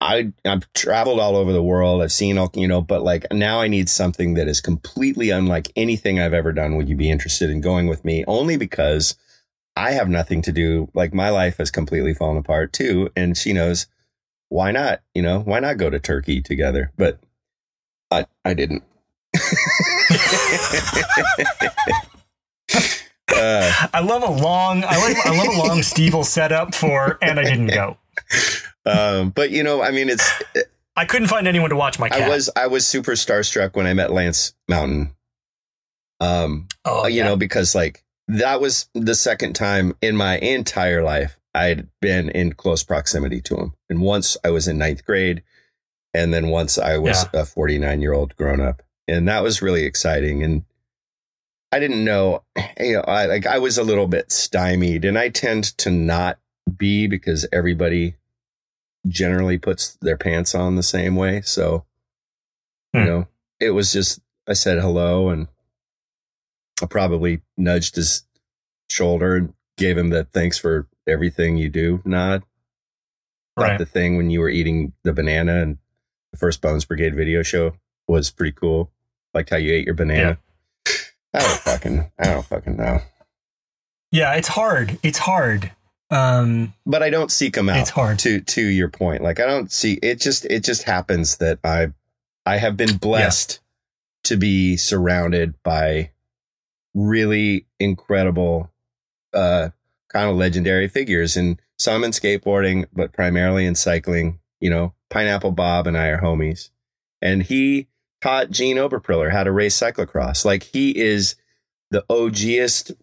[0.00, 2.02] I I've traveled all over the world.
[2.02, 5.72] I've seen all you know, but like now I need something that is completely unlike
[5.74, 6.76] anything I've ever done.
[6.76, 8.24] Would you be interested in going with me?
[8.26, 9.16] Only because
[9.74, 10.90] I have nothing to do.
[10.94, 13.86] Like my life has completely fallen apart too, and she knows
[14.48, 15.02] why not?
[15.14, 16.92] You know, why not go to Turkey together?
[16.96, 17.18] But
[18.10, 18.82] I I didn't.
[23.34, 27.40] uh, I love a long I like I love a long Stevil setup for and
[27.40, 27.96] I didn't go.
[28.86, 30.42] Um, but you know, I mean, it's
[30.96, 32.22] I couldn't find anyone to watch my cat.
[32.22, 35.12] I was I was super starstruck when I met Lance Mountain.
[36.20, 37.24] Um, oh, you yeah.
[37.24, 42.52] know, because like that was the second time in my entire life I'd been in
[42.52, 43.74] close proximity to him.
[43.88, 45.42] And once I was in ninth grade,
[46.12, 48.82] and then once I was a 49 year old grown up.
[49.06, 50.42] And that was really exciting.
[50.42, 50.64] And
[51.70, 52.42] I didn't know,
[52.80, 56.38] you know, I like I was a little bit stymied, and I tend to not
[56.76, 58.16] be because everybody
[59.08, 61.40] generally puts their pants on the same way.
[61.42, 61.84] So,
[62.92, 63.06] you Hmm.
[63.06, 63.28] know,
[63.60, 65.48] it was just I said hello and
[66.82, 68.24] I probably nudged his
[68.88, 72.42] shoulder and gave him the thanks for everything you do nod.
[73.56, 73.78] Thought right.
[73.78, 75.78] the thing when you were eating the banana and
[76.32, 77.72] the first Bones Brigade video show
[78.06, 78.90] was pretty cool.
[79.34, 80.38] Liked how you ate your banana.
[81.34, 83.00] I don't fucking I don't fucking know.
[84.12, 84.98] Yeah, it's hard.
[85.02, 85.72] It's hard.
[86.10, 87.78] Um But I don't seek them out.
[87.78, 88.18] It's hard.
[88.20, 89.22] To to your point.
[89.22, 91.88] Like I don't see it just it just happens that I
[92.44, 93.60] I have been blessed
[94.24, 96.10] to be surrounded by
[96.94, 98.70] really incredible
[99.34, 99.68] uh
[100.12, 105.52] kind of legendary figures and some in skateboarding but primarily in cycling you know pineapple
[105.52, 106.70] bob and i are homies
[107.20, 107.88] and he
[108.20, 110.44] taught Gene Oberpriller how to race cyclocross.
[110.44, 111.36] Like he is
[111.90, 112.96] the OGest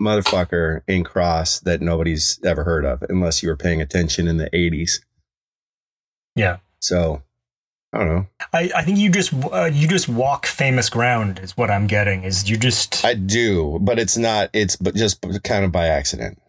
[0.00, 4.48] motherfucker in cross that nobody's ever heard of, unless you were paying attention in the
[4.50, 5.00] '80s.
[6.36, 6.58] Yeah.
[6.80, 7.22] So
[7.92, 8.26] I don't know.
[8.52, 12.22] I, I think you just uh, you just walk famous ground is what I'm getting.
[12.24, 14.50] Is you just I do, but it's not.
[14.52, 16.40] It's but just kind of by accident.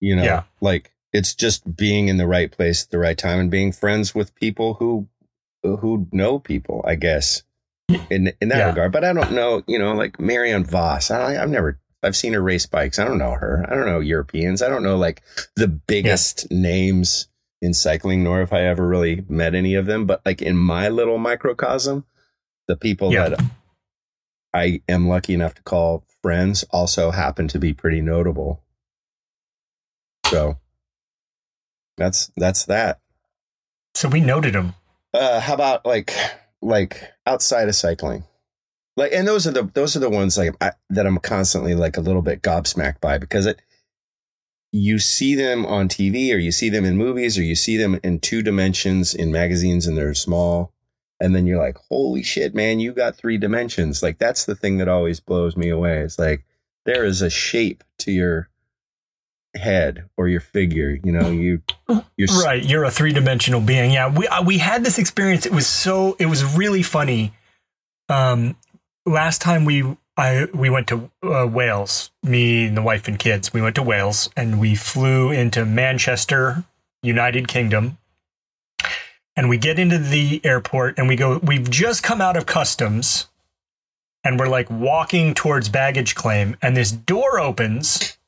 [0.00, 0.42] You know, Yeah.
[0.60, 4.14] like it's just being in the right place at the right time and being friends
[4.14, 5.08] with people who
[5.62, 6.82] who know people.
[6.86, 7.42] I guess
[8.10, 8.68] in in that Yeah.
[8.68, 8.92] regard.
[8.92, 9.62] But I don't know.
[9.66, 11.10] You know, like Marianne Vos.
[11.10, 11.78] I, I've never.
[12.02, 12.98] I've seen her race bikes.
[12.98, 13.64] I don't know her.
[13.68, 14.60] I don't know Europeans.
[14.62, 15.22] I don't know like
[15.56, 17.28] the biggest names
[17.60, 20.06] in cycling, nor have I ever really met any of them.
[20.06, 22.04] But like in my little microcosm,
[22.66, 23.28] the people Yeah.
[23.30, 23.40] that
[24.52, 28.62] I am lucky enough to call friends also happen to be pretty notable.
[30.26, 30.58] So
[31.96, 33.00] that's that's that.
[33.94, 34.74] so we noted them.
[35.14, 36.12] Uh, how about like
[36.60, 38.24] like outside of cycling?
[38.96, 41.96] Like, and those are the those are the ones like I, that I'm constantly like
[41.96, 43.60] a little bit gobsmacked by because it
[44.70, 48.00] you see them on TV or you see them in movies or you see them
[48.02, 50.72] in two dimensions in magazines and they're small
[51.20, 54.78] and then you're like holy shit man you got three dimensions like that's the thing
[54.78, 56.44] that always blows me away it's like
[56.86, 58.48] there is a shape to your
[59.54, 61.62] head or your figure you know you
[62.16, 63.90] you're Right, you're a three dimensional being.
[63.90, 65.46] Yeah, we uh, we had this experience.
[65.46, 67.32] It was so it was really funny.
[68.08, 68.56] Um,
[69.06, 73.52] last time we I we went to uh, Wales, me and the wife and kids.
[73.52, 76.64] We went to Wales and we flew into Manchester,
[77.02, 77.98] United Kingdom.
[79.34, 81.38] And we get into the airport and we go.
[81.38, 83.28] We've just come out of customs,
[84.22, 88.18] and we're like walking towards baggage claim, and this door opens.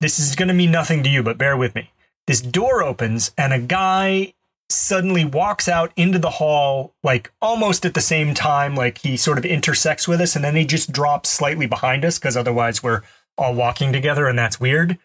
[0.00, 1.90] This is going to mean nothing to you, but bear with me
[2.28, 4.34] this door opens and a guy
[4.70, 9.38] suddenly walks out into the hall like almost at the same time like he sort
[9.38, 13.02] of intersects with us and then he just drops slightly behind us because otherwise we're
[13.38, 14.98] all walking together and that's weird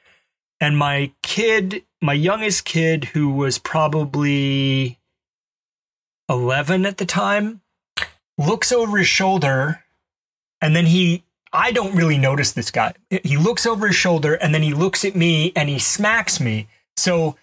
[0.60, 5.00] and my kid my youngest kid who was probably
[6.30, 7.62] 11 at the time
[8.38, 9.84] looks over his shoulder
[10.60, 11.24] and then he
[11.56, 12.96] I don't really notice this guy.
[13.24, 16.68] He looks over his shoulder and then he looks at me and he smacks me.
[16.98, 17.36] So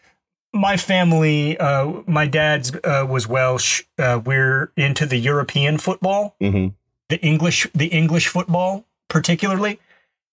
[0.53, 3.83] my family, uh, my dad's uh, was Welsh.
[3.99, 6.75] Uh, we're into the European football, Mhm.
[7.09, 9.79] the English, the English football particularly.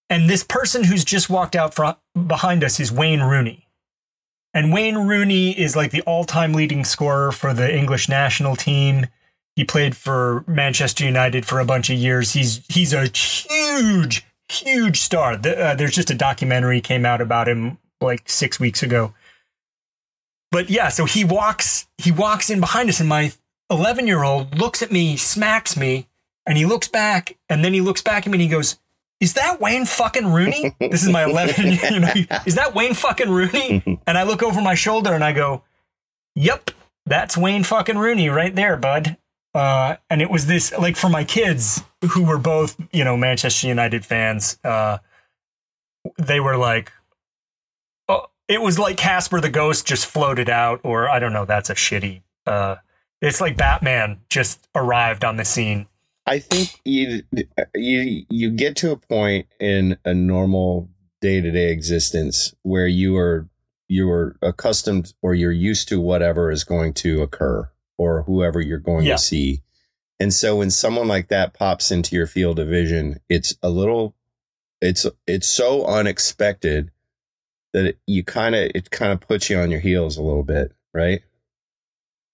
[0.10, 3.68] And this person who's just walked out front behind us is Wayne Rooney.
[4.54, 9.08] And Wayne Rooney is like the all-time leading scorer for the English national team.
[9.56, 12.34] He played for Manchester United for a bunch of years.
[12.34, 15.36] He's he's a huge, huge star.
[15.36, 19.14] The, uh, there's just a documentary came out about him like six weeks ago.
[20.58, 23.32] But yeah, so he walks he walks in behind us, and my
[23.70, 26.08] 11 year old looks at me, smacks me,
[26.48, 28.80] and he looks back, and then he looks back at me and he goes,
[29.20, 31.78] "Is that Wayne fucking Rooney?" this is my 11.
[31.92, 32.12] You know,
[32.48, 33.84] is that Wayne fucking Rooney?
[34.08, 35.62] And I look over my shoulder and I go,
[36.34, 36.72] "Yep,
[37.06, 39.16] that's Wayne fucking Rooney right there, bud."
[39.54, 43.68] Uh, and it was this like for my kids who were both you know Manchester
[43.68, 44.58] United fans.
[44.64, 44.98] Uh,
[46.18, 46.92] they were like,
[48.48, 51.46] it was like Casper the Ghost just floated out, or I don't know.
[51.46, 52.22] That's a shitty.
[52.46, 52.78] Uh,
[53.22, 55.88] it's like Batman just arrived on the scene.
[56.26, 57.24] I think you
[57.76, 60.90] you you get to a point in a normal
[61.22, 63.48] day to day existence where you are
[63.88, 68.78] you are accustomed or you're used to whatever is going to occur or whoever you're
[68.80, 69.14] going Yeah.
[69.16, 69.62] to see.
[70.20, 74.14] And so when someone like that pops into your field of vision, it's a little
[74.82, 76.92] it's it's so unexpected
[77.74, 80.44] that it, you kind of it kind of puts you on your heels a little
[80.44, 81.22] bit, right?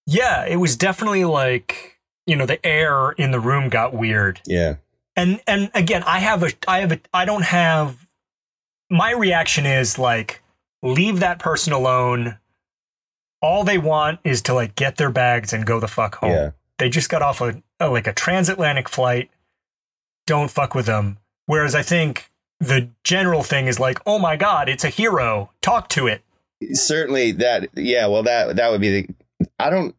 [0.05, 4.41] Yeah, it was definitely like you know the air in the room got weird.
[4.45, 4.75] Yeah.
[5.15, 8.07] and and again i have a i have a i don't have
[8.89, 10.41] my reaction is like
[10.81, 12.39] leave that person alone
[13.41, 16.51] all they want is to like get their bags and go the fuck home Yeah.
[16.79, 19.29] they just got off a, a like a transatlantic flight
[20.25, 22.31] don't fuck with them whereas i think
[22.67, 25.51] the general thing is like oh my god it's a hero.
[25.61, 26.21] Talk to it.
[26.73, 29.95] Certainly that yeah well that that would be the i don't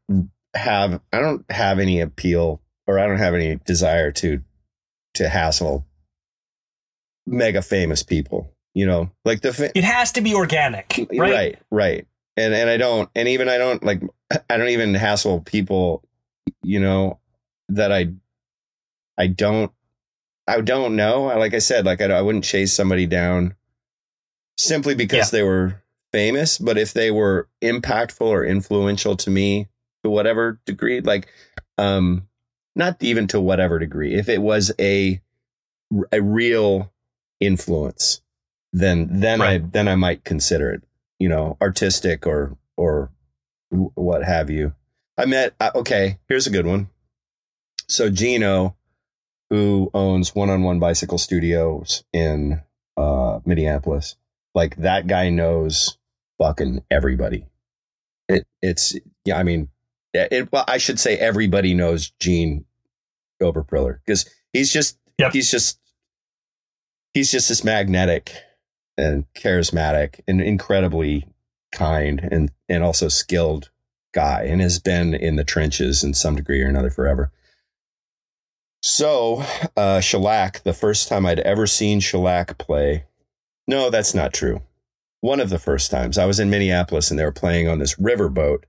[0.54, 4.40] have i don't have any appeal or i don't have any desire to
[5.14, 5.84] to hassle
[7.26, 9.10] mega famous people you know?
[9.24, 12.06] Like the fa- it has to be organic right, right right.
[12.36, 14.02] And and i don't and even i don't like
[14.50, 16.02] i don't even hassle people
[16.64, 17.20] you know
[17.68, 18.08] that i
[19.16, 19.70] i don't
[20.46, 23.54] i don't know I- like i said like i, I wouldn't chase somebody down
[24.56, 29.68] simply because they were famous but if they were impactful or influential to me
[30.04, 31.00] to whatever degree.
[31.00, 31.26] Like,
[31.78, 32.28] um,
[32.76, 34.14] not even to whatever degree.
[34.14, 35.20] If it was a
[36.12, 36.92] a real
[37.40, 38.20] influence,
[38.72, 39.62] then then Right.
[39.62, 40.82] I then I might consider it,
[41.18, 43.10] you know, artistic or or
[43.70, 44.74] what have you.
[45.16, 46.18] I met uh, okay.
[46.28, 46.88] Here's a good one.
[47.88, 48.76] So Gino,
[49.54, 52.60] who owns One on One Bicycle Studios in
[52.96, 54.16] uh, Minneapolis,
[54.52, 55.96] like that guy knows
[56.38, 57.46] fucking everybody.
[58.28, 59.38] It it's yeah.
[59.38, 59.68] I mean,
[60.12, 62.64] it, well, I should say everybody knows Gene
[63.40, 65.32] Oberpriller because he's just Yep.
[65.32, 65.78] he's just
[67.12, 68.32] he's just this magnetic
[68.98, 71.28] and charismatic and incredibly
[71.72, 73.70] kind and and also skilled
[74.12, 77.30] guy and has been in the trenches in some degree or another forever.
[78.86, 79.42] So,
[79.78, 83.04] uh, Shellac, the first time I'd ever seen Shellac play,
[83.66, 84.60] no, that's not true.
[85.22, 87.94] One of the first times I was in Minneapolis and they were playing on this
[87.94, 88.64] riverboat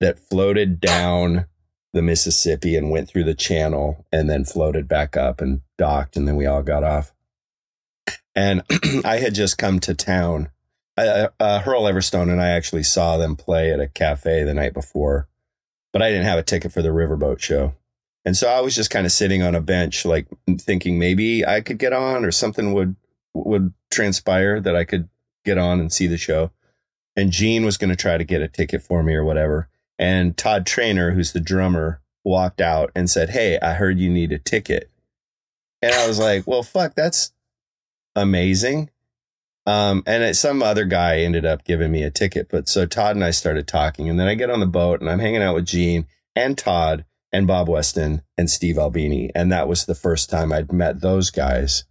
[0.00, 1.46] that floated down
[1.92, 6.16] the Mississippi and went through the channel and then floated back up and docked.
[6.16, 7.14] And then we all got off.
[8.34, 8.64] And
[9.04, 10.48] I had just come to town.
[10.96, 14.74] Uh, uh, Hurl Everstone and I actually saw them play at a cafe the night
[14.74, 15.28] before,
[15.92, 17.76] but I didn't have a ticket for the riverboat show.
[18.24, 20.26] And so I was just kind of sitting on a bench, like
[20.60, 22.96] thinking maybe I could get on or something would
[23.32, 25.08] would transpire that I could
[25.44, 26.50] get on and see the show.
[27.16, 29.68] And Gene was going to try to get a ticket for me or whatever.
[29.98, 34.32] And Todd Trainer, who's the drummer, walked out and said, Hey, I heard you need
[34.32, 34.90] a ticket.
[35.82, 37.32] And I was like, Well, fuck, that's
[38.14, 38.90] amazing.
[39.66, 42.48] Um, and some other guy ended up giving me a ticket.
[42.50, 44.08] But so Todd and I started talking.
[44.08, 47.04] And then I get on the boat and I'm hanging out with Gene and Todd
[47.32, 49.30] and Bob Weston and Steve Albini.
[49.34, 51.84] And that was the first time I'd met those guys.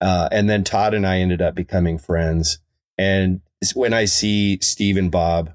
[0.00, 2.58] Uh, and then Todd and I ended up becoming friends.
[2.98, 3.40] And
[3.74, 5.52] when I see Steve and Bob,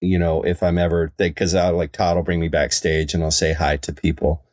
[0.00, 3.30] you know, if I'm ever, because I like Todd will bring me backstage and I'll
[3.30, 4.44] say hi to people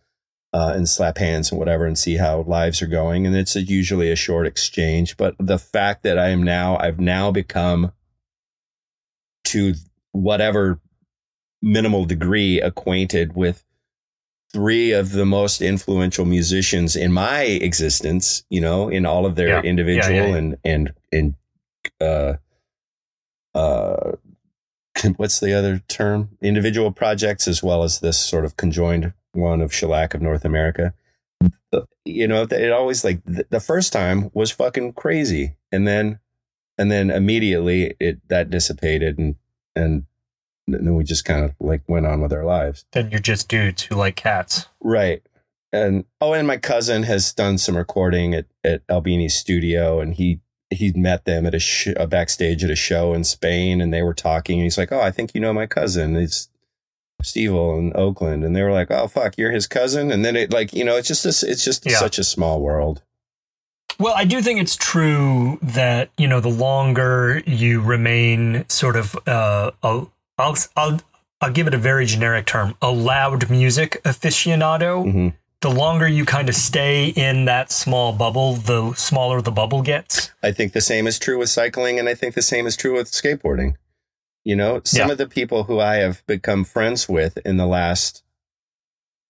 [0.54, 3.26] uh, and slap hands and whatever and see how lives are going.
[3.26, 5.16] And it's a, usually a short exchange.
[5.16, 7.92] But the fact that I am now, I've now become
[9.46, 9.76] to
[10.12, 10.80] whatever
[11.62, 13.64] minimal degree acquainted with
[14.54, 19.48] three of the most influential musicians in my existence, you know, in all of their
[19.50, 19.62] Yeah.
[19.62, 21.36] individual Yeah, yeah, and, and, and,
[22.00, 22.34] uh,
[23.54, 24.14] uh,
[25.18, 26.30] what's the other term?
[26.42, 30.94] Individual projects as well as this sort of conjoined one of Shellac of North America.
[32.06, 35.56] You know, it always like the first time was fucking crazy.
[35.72, 36.20] And then,
[36.78, 39.36] and then immediately it, that dissipated and,
[39.76, 40.06] and
[40.68, 42.86] then we just kind of like went on with our lives.
[42.92, 44.68] Then you're just dudes who like cats.
[44.82, 45.22] Right.
[45.74, 50.40] And oh, and my cousin has done some recording at, at Albini's studio and he,
[50.70, 54.02] he'd met them at a, sh- a backstage at a show in Spain and they
[54.02, 56.16] were talking and he's like, Oh, I think you know my cousin.
[56.16, 56.50] It's
[57.22, 58.44] Steve in Oakland.
[58.44, 60.12] And they were like, Oh, fuck, you're his cousin.
[60.12, 61.98] And then it like, you know, it's just this, it's just Yeah.
[61.98, 63.02] such a small world.
[64.00, 69.18] Well, I do think it's true that you know the longer you remain sort of
[69.28, 70.06] uh, a,
[70.38, 71.00] I'll I'll
[71.42, 75.06] I'll give it a very generic term, a loud music aficionado.
[75.06, 75.34] Mhm.
[75.62, 80.32] The longer you kind of stay in that small bubble, the smaller the bubble gets.
[80.44, 82.94] I think the same is true with cycling, and I think the same is true
[82.96, 83.74] with skateboarding.
[84.46, 85.12] You know, some Yeah.
[85.14, 88.24] of the people who I have become friends with in the last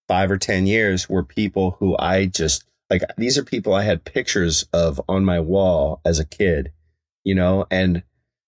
[0.08, 4.06] five or 10 years were people who I just like, these are people I had
[4.06, 6.72] pictures of on my wall as a kid,
[7.24, 8.04] you know, and,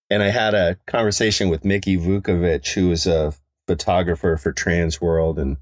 [0.09, 3.33] and I had a conversation with Mickey Vukovic, who is a
[3.67, 5.57] photographer for Trans World, and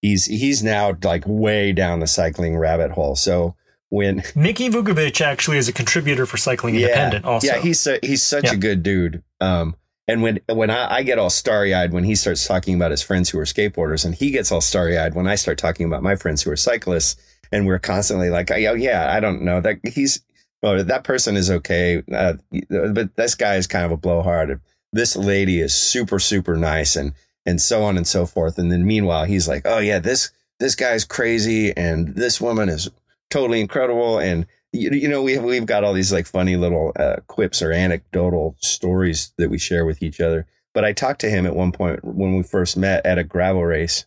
[0.00, 3.16] he's, he's now like way down the cycling rabbit hole.
[3.16, 3.56] So
[3.88, 7.24] when, Mickey Vukovic actually is a contributor for Cycling Independent.
[7.24, 8.52] Also, yeah, he's a, he's such Yeah.
[8.54, 9.22] a good dude.
[9.40, 9.76] Um,
[10.08, 13.02] and when when I, I get all starry eyed when he starts talking about his
[13.02, 16.02] friends who are skateboarders, and he gets all starry eyed when I start talking about
[16.02, 17.16] my friends who are cyclists,
[17.52, 20.20] and we're constantly like, oh yeah, I don't know that he's
[20.62, 22.34] well, that person is okay, uh,
[22.68, 24.60] but this guy is kind of a blowhard.
[24.92, 28.58] This lady is super super nice, and and so on and so forth.
[28.58, 32.88] And then meanwhile, he's like, oh yeah, this this guy's crazy, and this woman is
[33.30, 37.16] totally incredible, and you, you know we we've got all these like funny little uh,
[37.26, 40.46] quips or anecdotal stories that we share with each other.
[40.74, 43.64] But I talked to him at one point when we first met at a gravel
[43.64, 44.06] race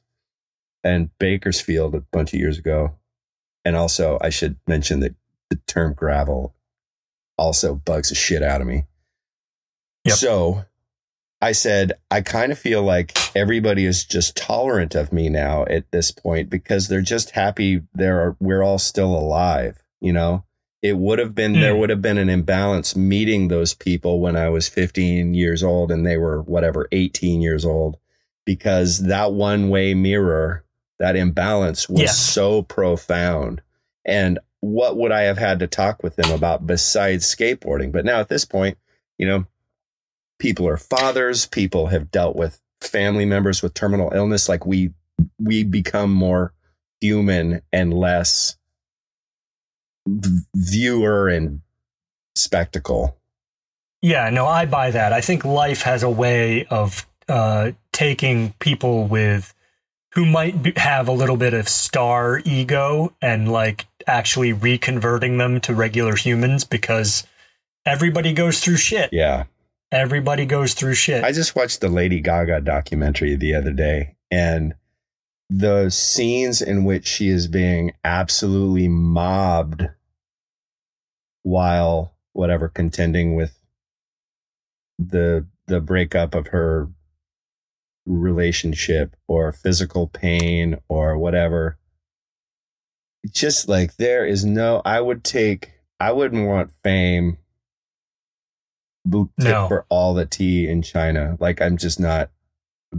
[0.83, 2.95] in Bakersfield a bunch of years ago.
[3.63, 5.15] And also, I should mention that
[5.55, 6.53] the term gravel
[7.37, 8.85] also bugs the shit out of me.
[10.05, 10.15] Yep.
[10.17, 10.65] So
[11.41, 15.91] I said, I kind of feel like everybody is just tolerant of me now at
[15.91, 20.43] this point because they're just happy there we're all still alive, you know?
[20.81, 21.79] It would have been there Mm.
[21.79, 26.05] would have been an imbalance meeting those people when I was 15 years old and
[26.05, 27.97] they were whatever 18 years old
[28.45, 30.63] because that one way mirror,
[30.99, 32.19] that imbalance was Yes.
[32.19, 33.61] so profound.
[34.05, 34.37] And
[34.73, 37.91] what would I have had to talk with them about besides skateboarding?
[37.91, 38.77] But now at this point,
[39.17, 39.45] you know,
[40.39, 44.49] people are fathers, people have dealt with family members with terminal illness.
[44.49, 44.91] Like we,
[45.39, 46.53] we become more
[46.99, 48.57] human and less
[50.07, 51.61] viewer and
[52.35, 53.17] spectacle.
[54.01, 55.13] Yeah, no, I buy that.
[55.13, 59.53] I think life has a way of uh, taking people with
[60.13, 65.59] who might be, have a little bit of star ego and like actually reconverting them
[65.61, 67.25] to regular humans because
[67.85, 69.09] everybody goes through shit.
[69.11, 69.45] Yeah.
[69.91, 71.23] Everybody goes through shit.
[71.23, 74.73] I just watched the Lady Gaga documentary the other day and
[75.49, 79.87] the scenes in which she is being absolutely mobbed
[81.43, 83.57] while whatever contending with
[84.97, 86.89] the the breakup of her
[88.05, 91.77] relationship or physical pain or whatever
[93.31, 97.37] just like there is no i would take i wouldn't want fame
[99.05, 99.67] boot tip No.
[99.67, 102.29] for all the tea in china like i'm just not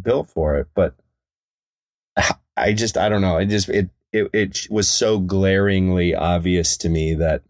[0.01, 0.95] built for it but
[2.57, 6.89] i just i don't know it just it it, it was so glaringly obvious to
[6.89, 7.43] me that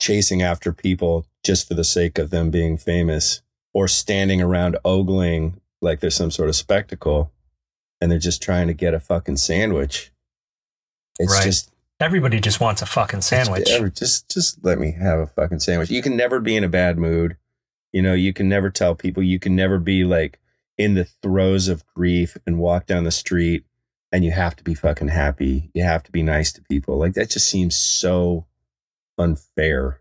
[0.00, 3.42] chasing after people just for the sake of them being famous
[3.72, 7.32] or standing around ogling like there's some sort of spectacle
[8.00, 10.12] and they're just trying to get a fucking sandwich.
[11.18, 11.44] It's Right.
[11.44, 13.66] just Everybody just wants a fucking sandwich.
[13.68, 15.90] Just, just just let me have a fucking sandwich.
[15.90, 17.36] You can never be in a bad mood.
[17.92, 20.40] You know, you can never tell people you can never be like
[20.76, 23.64] in the throes of grief and walk down the street
[24.10, 25.70] and you have to be fucking happy.
[25.72, 26.98] You have to be nice to people.
[26.98, 28.46] Like that just seems so
[29.16, 30.00] unfair.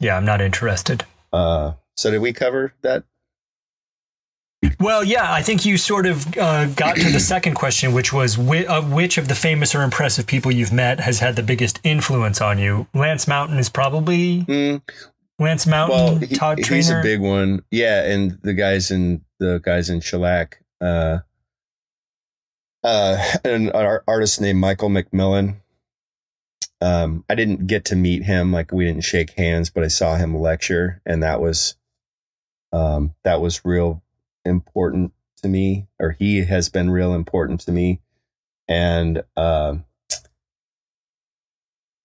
[0.00, 1.04] Yeah, I'm not interested.
[1.32, 3.02] Uh so did we cover that?
[4.80, 8.36] Well, yeah, I think you sort of uh, got to the second question, which was
[8.36, 11.78] whi- uh, which of the famous or impressive people you've met has had the biggest
[11.84, 12.86] influence on you?
[12.94, 14.82] Lance Mountain is probably Mm,
[15.38, 15.96] Lance Mountain.
[15.96, 17.62] well, he- Todd he's a big one.
[17.70, 21.18] Yeah, and the guys in the guys in Shellac, uh
[22.82, 25.56] uh an ar- artist named Michael McMillan.
[26.80, 30.16] Um I didn't get to meet him like we didn't shake hands, but I saw
[30.16, 31.76] him lecture and that was
[32.72, 34.02] um that was real
[34.46, 38.00] important to me or he has been real important to me
[38.68, 39.84] and um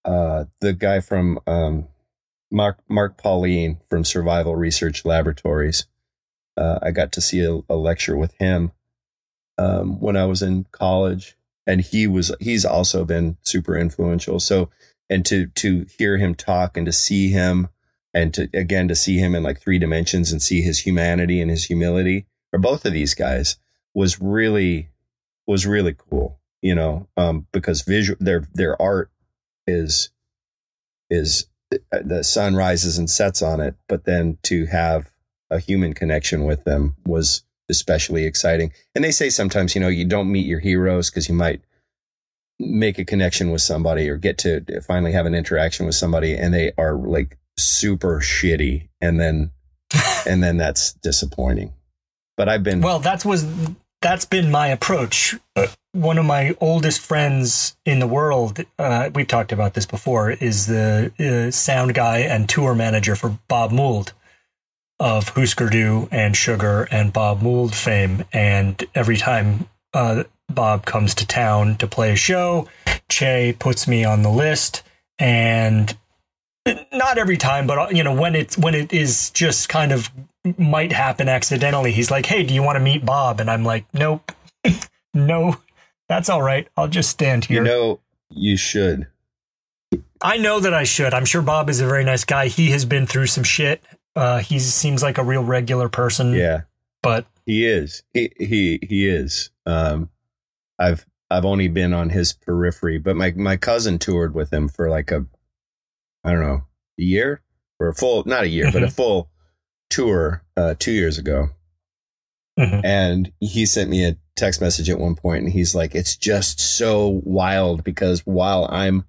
[0.03, 1.87] uh the guy from um
[2.51, 5.87] Mark Mark Pauline from Survival Research Laboratories.
[6.57, 8.71] Uh, I got to see a, a lecture with him
[9.57, 14.39] um, when I was in college, and he was he's also been super influential.
[14.39, 14.69] So,
[15.09, 17.69] and to to hear him talk and to see him,
[18.13, 21.49] and to again to see him in like three dimensions and see his humanity and
[21.49, 23.57] his humility, or both of these guys
[23.93, 24.89] was really
[25.47, 26.39] was really cool.
[26.61, 29.09] You know, um, because visual their their art
[29.67, 30.09] is
[31.09, 31.47] is
[31.91, 35.09] the sun rises and sets on it, but then to have
[35.49, 38.71] a human connection with them was especially exciting.
[38.95, 41.61] And they say sometimes, you know, you don't meet your heroes because you might
[42.59, 46.53] make a connection with somebody or get to finally have an interaction with somebody and
[46.53, 49.51] they are like super shitty and then
[50.27, 51.73] and then that's disappointing.
[52.41, 53.45] But I've been Well, that was
[54.01, 55.35] that's been my approach.
[55.55, 60.31] Uh, one of my oldest friends in the world, uh, we've talked about this before,
[60.31, 64.13] is the uh, sound guy and tour manager for Bob Mould
[64.99, 68.25] of Husker Du and Sugar and Bob Mould fame.
[68.33, 72.67] And every time uh, Bob comes to town to play a show,
[73.07, 74.81] Che puts me on the list
[75.19, 75.95] and
[76.91, 80.09] not every time, but uh, you know when it's when it is just kind of
[80.57, 81.91] might happen accidentally.
[81.91, 84.31] He's like, "Hey, do you want to meet Bob?" And I'm like, "Nope,
[85.13, 85.57] no,
[86.07, 86.67] that's all right.
[86.75, 89.07] I'll just stand here." you know you should.
[90.21, 91.13] I know that I should.
[91.13, 92.47] I'm sure Bob is a very nice guy.
[92.47, 93.83] He has been through some shit.
[94.15, 96.33] Uh, he seems like a real regular person.
[96.33, 96.61] Yeah.
[97.01, 98.03] but He is.
[98.13, 99.49] He he he is.
[99.65, 100.09] Um,
[100.77, 104.89] I've I've only been on his periphery, but my my cousin toured with him for
[104.89, 105.25] like a,
[106.23, 106.63] I don't know,
[106.99, 107.41] a year
[107.79, 109.30] or a full, not a year, but a full
[109.91, 111.49] tour uh, two years ago.
[112.59, 112.81] Mhm.
[112.83, 116.59] And he sent me a text message at one point, and he's like, "It's just
[116.59, 119.05] so wild because while I'm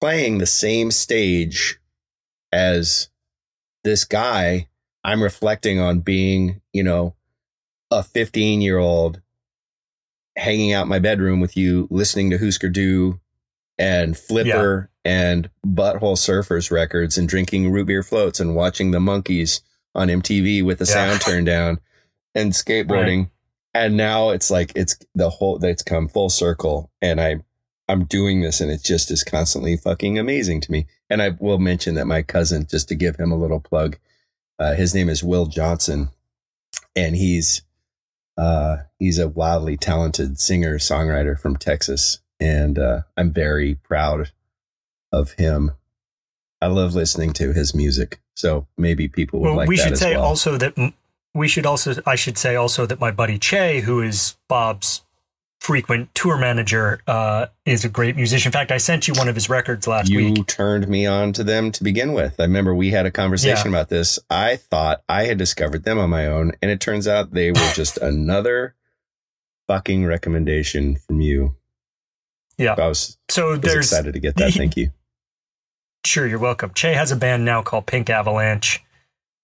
[0.00, 1.78] playing the same stage
[2.52, 3.08] as
[3.84, 4.68] this guy,
[5.04, 7.14] I'm reflecting on being, you know,
[7.90, 9.20] a 15 year old
[10.36, 13.20] hanging out in my bedroom with you, listening to Husker Du
[13.78, 19.60] and Flipper and Butthole Surfers records and drinking root beer floats and watching the Monkees
[19.94, 20.92] on MTV with the Yeah.
[20.94, 21.80] sound turned down
[22.34, 23.30] and skateboarding.
[23.74, 27.36] and now it's like it's the whole it's come full circle and i
[27.88, 30.86] i'm doing this and it just is constantly fucking amazing to me.
[31.10, 33.98] And i will mention that my cousin just to give him a little plug
[34.58, 36.08] uh, his name is will johnson.
[36.96, 37.62] And he's
[38.38, 42.20] uh he's a wildly talented singer songwriter from texas.
[42.40, 44.32] And uh i'm very proud
[45.12, 45.72] of him.
[46.62, 49.98] I love listening to his music so maybe people would Well, like we that should
[49.98, 50.24] say well.
[50.24, 50.92] also that
[51.34, 55.02] we should also I should say also that my buddy Che, who is Bob's
[55.60, 58.48] frequent tour manager, uh, is a great musician.
[58.48, 60.36] In fact, I sent you one of his records last you week.
[60.38, 62.40] You turned me on to them to begin with.
[62.40, 63.78] I remember we had a conversation Yeah.
[63.78, 64.18] about this.
[64.28, 67.70] I thought I had discovered them on my own, and it turns out they were
[67.74, 68.74] just another
[69.68, 71.54] fucking recommendation from you.
[72.58, 72.74] Yeah.
[72.76, 74.52] I was, So was excited to get that.
[74.52, 74.90] Thank you.
[76.04, 76.72] Sure, you're welcome.
[76.74, 78.82] Che has a band now called Pink Avalanche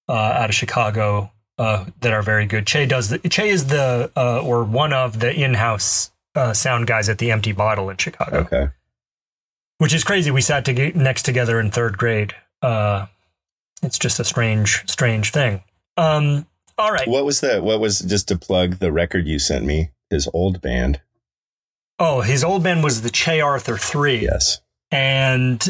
[0.09, 2.67] uh, out of Chicago uh, that are very good.
[2.67, 7.09] Che does the Che is the uh, or one of the in-house uh, sound guys
[7.09, 8.69] at the Empty Bottle in Chicago, Okay.
[9.79, 10.31] which is crazy.
[10.31, 12.35] We sat to next together in third grade.
[12.63, 13.07] Uh,
[13.83, 15.63] it's just a strange, strange thing.
[15.97, 16.47] Um,
[16.77, 17.07] all right.
[17.09, 20.61] What was the, what was just to plug the record you sent me, his old
[20.61, 21.01] band?
[22.01, 24.23] Oh, his old band was the Che Arthur Three.
[24.23, 24.61] Yes.
[24.91, 25.69] and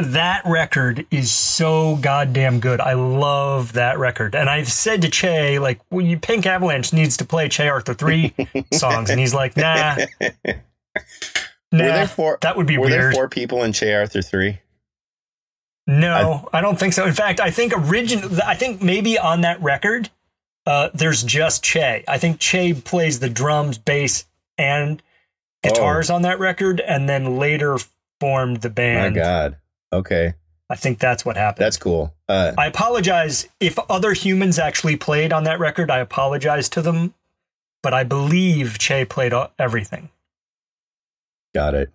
[0.00, 2.80] that record is so goddamn good.
[2.80, 4.34] I love that record.
[4.34, 7.94] And I've said to Che, like, well, you Pink Avalanche needs to play Che Arthur
[7.94, 8.34] 3
[8.72, 9.10] songs.
[9.10, 10.54] And he's like, nah, were
[11.72, 12.90] nah, there four, that would be weird?
[12.90, 14.58] were there four people in Che Arthur 3?
[15.86, 17.04] no, I, don't think so.
[17.04, 20.08] In fact, I think origin, I think maybe on that record,
[20.66, 22.04] uh, there's just Che.
[22.06, 24.26] I think Che plays the drums, bass,
[24.56, 25.02] and
[25.62, 27.78] guitars on that record, and then later
[28.20, 29.16] formed the band.
[29.16, 29.22] My.
[29.22, 29.56] God.
[29.92, 30.34] Okay.
[30.68, 31.64] I think that's what happened.
[31.64, 32.14] That's cool.
[32.28, 35.90] Uh, I apologize if other humans actually played on that record.
[35.90, 37.14] I apologize to them,
[37.82, 40.10] but I believe Che played everything.
[41.52, 41.90] Got it.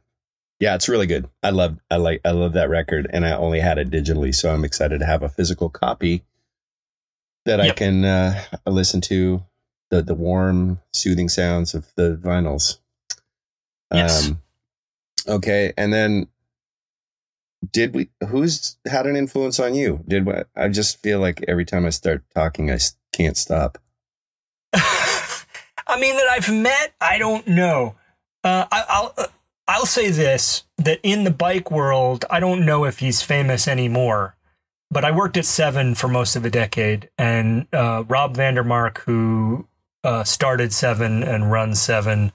[0.59, 1.29] Yeah, it's really good.
[1.41, 4.53] I love I like I love that record and I only had it digitally, so
[4.53, 6.23] I'm excited to have a physical copy
[7.45, 9.43] that I can uh, listen to
[9.89, 12.79] the the warm, soothing sounds of the vinyls.
[13.93, 14.29] Yes.
[14.29, 14.41] Um
[15.27, 16.27] okay, and then
[17.71, 20.03] did we who's had an influence on you?
[20.07, 22.77] Did I just feel like every time I start talking i
[23.11, 23.77] can't stop.
[24.73, 26.93] I mean that I've met.
[26.99, 27.95] I don't know.
[28.43, 29.27] Uh, I, I'll uh,
[29.67, 34.35] I'll say this: that in the bike world, I don't know if he's famous anymore.
[34.91, 39.67] But I worked at Seven for most of a decade, and uh, Rob Vandermark, who
[40.03, 42.31] uh, started Seven and runs Seven,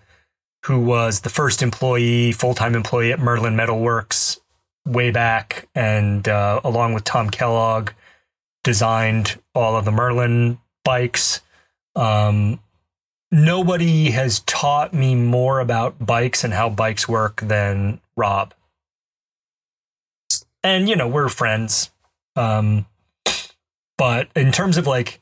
[0.66, 4.40] who was the first employee, full time employee at Merlin Metalworks
[4.86, 7.90] way back, and uh, along with Tom Kellogg,
[8.64, 11.40] designed all of the Merlin bikes.
[11.94, 12.60] Um,
[13.30, 18.54] nobody has taught me more about bikes and how bikes work than Rob.
[20.62, 21.90] And you know, we're friends.
[22.36, 22.86] Um
[23.96, 25.20] but in terms of like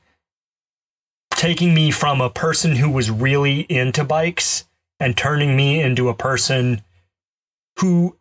[1.31, 4.67] taking me from a person who was really into bikes
[5.01, 6.83] and turning me into a person
[7.81, 8.17] who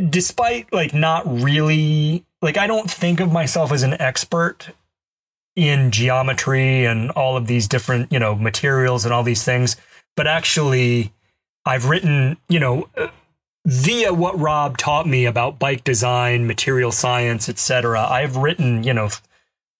[0.00, 4.70] despite like not really like I don't think of myself as an expert
[5.56, 9.76] in geometry and all of these different, you know, materials and all these things,
[10.16, 11.12] but actually
[11.66, 13.08] I've written, you know, uh,
[13.66, 18.06] via what Rob taught me about bike design, material science, etc.
[18.08, 19.10] I've written, you know,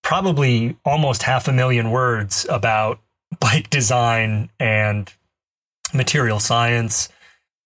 [0.03, 2.99] probably almost half a million words about
[3.41, 5.13] bike design and
[5.95, 7.09] material science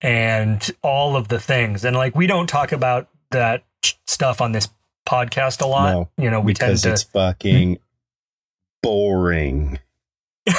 [0.03, 1.84] and all of the things.
[1.84, 3.64] And like we don't talk about that
[4.07, 4.68] stuff on this
[5.09, 5.92] podcast a lot.
[5.92, 7.78] No, you know, we tend because to it's fucking
[8.82, 9.78] boring.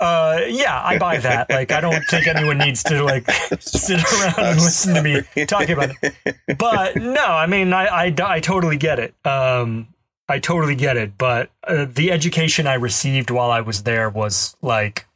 [0.00, 3.30] uh yeah i buy that like i don't think anyone needs to like
[3.60, 8.14] sit around and listen to me talking about it but no i mean i i,
[8.24, 9.88] I totally get it um
[10.28, 14.56] i totally get it but uh, the education i received while i was there was
[14.62, 15.06] like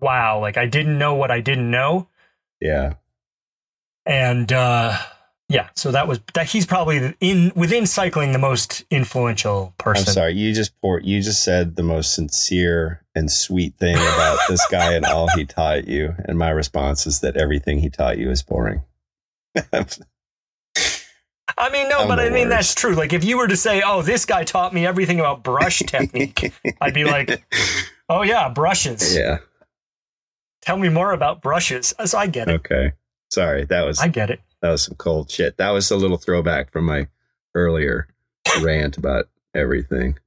[0.00, 2.08] wow like i didn't know what i didn't know
[2.60, 2.94] Yeah.
[4.06, 4.96] and uh
[5.48, 10.14] yeah so that was that he's probably in within cycling the most influential person I'm
[10.14, 10.34] sorry.
[10.34, 14.92] You just pour, you just said the most sincere and sweet thing about this guy
[14.94, 16.14] and all he taught you.
[16.26, 18.82] And my response is that everything he taught you is boring.
[21.58, 22.50] I mean, no, I'm but I mean, worst.
[22.50, 22.94] that's true.
[22.94, 26.52] Like, if you were to say, oh, this guy taught me everything about brush technique,
[26.80, 27.44] I'd be like,
[28.08, 29.16] oh, yeah, brushes.
[29.16, 29.38] yeah.
[30.62, 31.94] Tell me more about brushes.
[32.04, 32.54] So I get it.
[32.60, 32.92] Okay.
[33.30, 33.64] Sorry.
[33.64, 34.40] That was, I get it.
[34.60, 35.56] that was some cold shit.
[35.56, 37.08] That was a little throwback from my
[37.54, 38.08] earlier
[38.60, 40.18] rant about everything.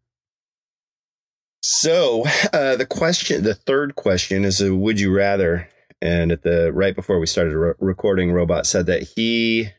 [1.61, 5.69] So uh, the question, the third question is a would you rather?
[6.01, 9.69] And at the right before we started re- recording, Robot said that he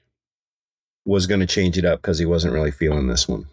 [1.04, 3.44] was going to change it up because he wasn't really feeling this one.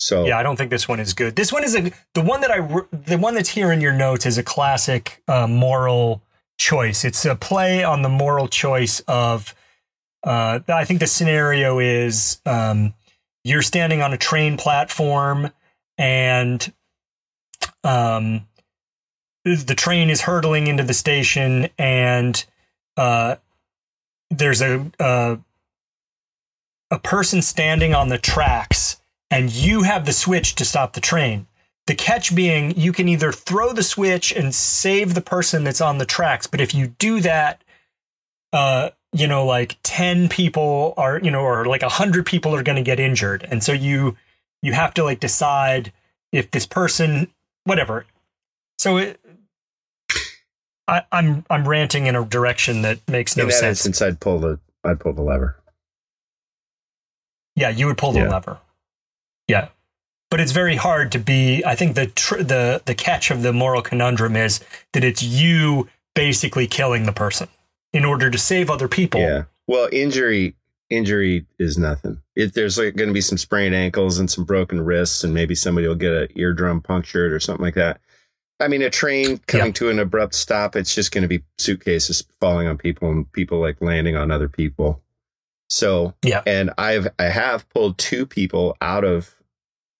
[0.00, 1.36] So Yeah, I don't think this one is good.
[1.36, 2.58] This one is a the one that I
[2.90, 6.22] the one that's here in your notes is a classic uh, moral
[6.58, 7.04] choice.
[7.04, 9.54] It's a play on the moral choice of.
[10.22, 12.92] Uh, I think the scenario is um,
[13.42, 15.50] you're standing on a train platform
[15.96, 16.72] and
[17.84, 18.46] um,
[19.44, 22.44] the train is hurtling into the station and
[22.98, 23.36] uh,
[24.30, 25.38] there's a, a
[26.90, 28.99] a person standing on the tracks
[29.30, 31.46] and you have the switch to stop the train.
[31.86, 35.98] The catch being you can either throw the switch and save the person that's on
[35.98, 37.62] the tracks, but if you do that,
[38.52, 42.76] uh, you know, like 10 people are, you know, or like 100 people are going
[42.76, 43.46] to get injured.
[43.50, 44.16] And so you
[44.62, 45.92] you have to like decide
[46.32, 47.28] if this person
[47.64, 48.06] whatever.
[48.78, 49.20] So it,
[50.86, 53.86] I, I'm I'm ranting in a direction that makes no in that sense.
[53.86, 55.56] instance, I'd pull the I'd pull the lever.
[57.56, 58.28] Yeah, you would pull the Yeah.
[58.28, 58.58] lever.
[59.50, 59.68] Yeah,
[60.30, 61.62] but it's very hard to be.
[61.64, 64.60] I think the tr- the the catch of the moral conundrum is
[64.92, 67.48] that it's you basically killing the person
[67.92, 69.20] in order to save other people.
[69.20, 69.44] Yeah.
[69.66, 70.54] Well, injury
[70.88, 72.20] injury is nothing.
[72.34, 75.54] If there's like going to be some sprained ankles and some broken wrists, and maybe
[75.54, 78.00] somebody will get an eardrum punctured or something like that.
[78.58, 79.72] I mean, a train coming Yeah.
[79.72, 83.58] to an abrupt stop, it's just going to be suitcases falling on people and people
[83.60, 85.00] like landing on other people.
[85.68, 86.42] So, Yeah.
[86.46, 89.34] and I've I have pulled two people out of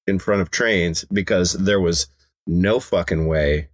[0.07, 2.07] in front of trains because there was
[2.47, 3.69] no fucking way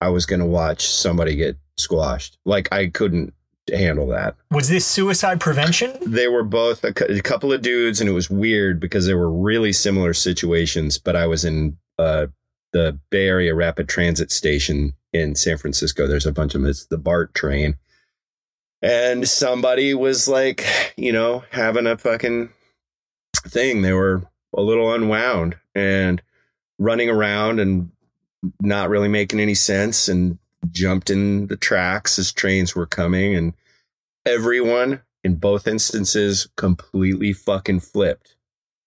[0.00, 2.38] I was going to watch somebody get squashed.
[2.44, 3.34] Like I couldn't
[3.72, 4.36] handle that.
[4.50, 5.92] Was this suicide prevention?
[6.06, 9.30] they were both a, a couple of dudes and it was weird because they were
[9.30, 12.26] really similar situations but i was in uh,
[12.72, 16.06] the bay area rapid transit station in san francisco.
[16.06, 17.76] There's a bunch of them it's the bart train.
[18.82, 20.64] And somebody was like
[20.96, 22.50] you know having a fucking
[23.48, 23.82] thing.
[23.82, 24.22] They were
[24.54, 26.22] a little unwound and
[26.78, 27.90] running around and
[28.60, 30.38] not really making any sense and
[30.70, 33.54] jumped in the tracks as trains were coming and
[34.24, 38.36] everyone in both instances completely fucking flipped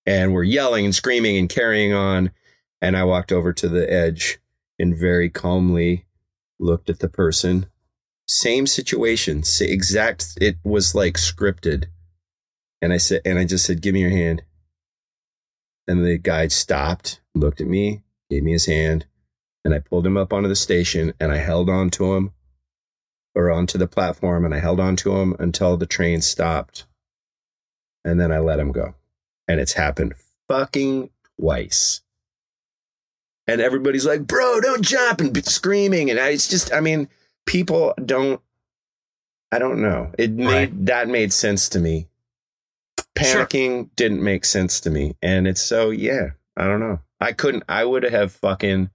[0.06, 2.32] and were yelling and screaming and carrying on.
[2.82, 4.40] And i walked over to the edge
[4.78, 6.06] and very calmly
[6.60, 7.66] looked at the person.
[8.28, 11.86] Same situation exact it was like scripted.
[12.82, 14.44] And i said and i just said give me your hand
[15.90, 19.06] and the guy stopped looked at me gave me his hand
[19.66, 22.32] and i pulled him up onto the station and i held on to him
[23.36, 26.86] or onto the platform and I held on to him until the train stopped.
[28.04, 28.96] And then I let him go.
[29.48, 30.16] And it's happened
[30.50, 32.02] fucking twice.
[33.48, 36.10] And everybody's like, bro, don't jump and screaming.
[36.10, 37.08] And I, it's just, I mean,
[37.46, 38.42] people don't,
[39.52, 40.12] I don't know.
[40.18, 40.86] It made, Right.
[40.88, 42.08] that made sense to me.
[43.24, 43.46] Sure.
[43.46, 45.16] Panicking didn't make sense to me.
[45.22, 47.00] And it's so, yeah, I don't know.
[47.20, 48.90] I couldn't, I would have fucking,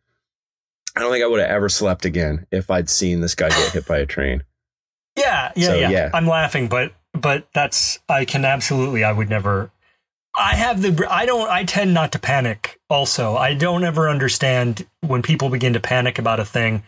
[0.97, 3.72] I don't think I would have ever slept again if I'd seen this guy get
[3.72, 4.43] hit by a train.
[5.16, 6.11] Yeah, yeah, So, yeah, yeah.
[6.12, 9.05] I'm laughing, but but that's I can absolutely.
[9.05, 9.70] I would never.
[10.37, 11.07] I have the.
[11.09, 11.49] I don't.
[11.49, 12.81] I tend not to panic.
[12.91, 16.83] Also, I don't ever understand when people begin to panic about a thing.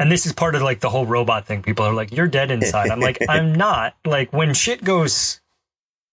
[0.00, 1.62] And this is part of like the whole robot thing.
[1.62, 5.40] People are like, "You're dead inside." I'm like, "I'm not." Like when shit goes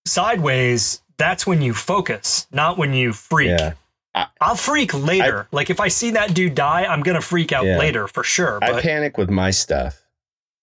[0.05, 3.49] sideways, that's when you focus, not when you freak.
[3.49, 3.73] Yeah.
[4.39, 5.47] I'll freak later.
[5.51, 7.77] like if I see that dude die, I'm gonna freak out Yeah.
[7.79, 8.59] later for sure.
[8.61, 10.03] I panic with my stuff.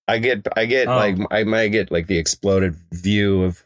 [0.07, 0.95] I get, I get Oh.
[0.97, 3.65] like, I might get like the exploded view of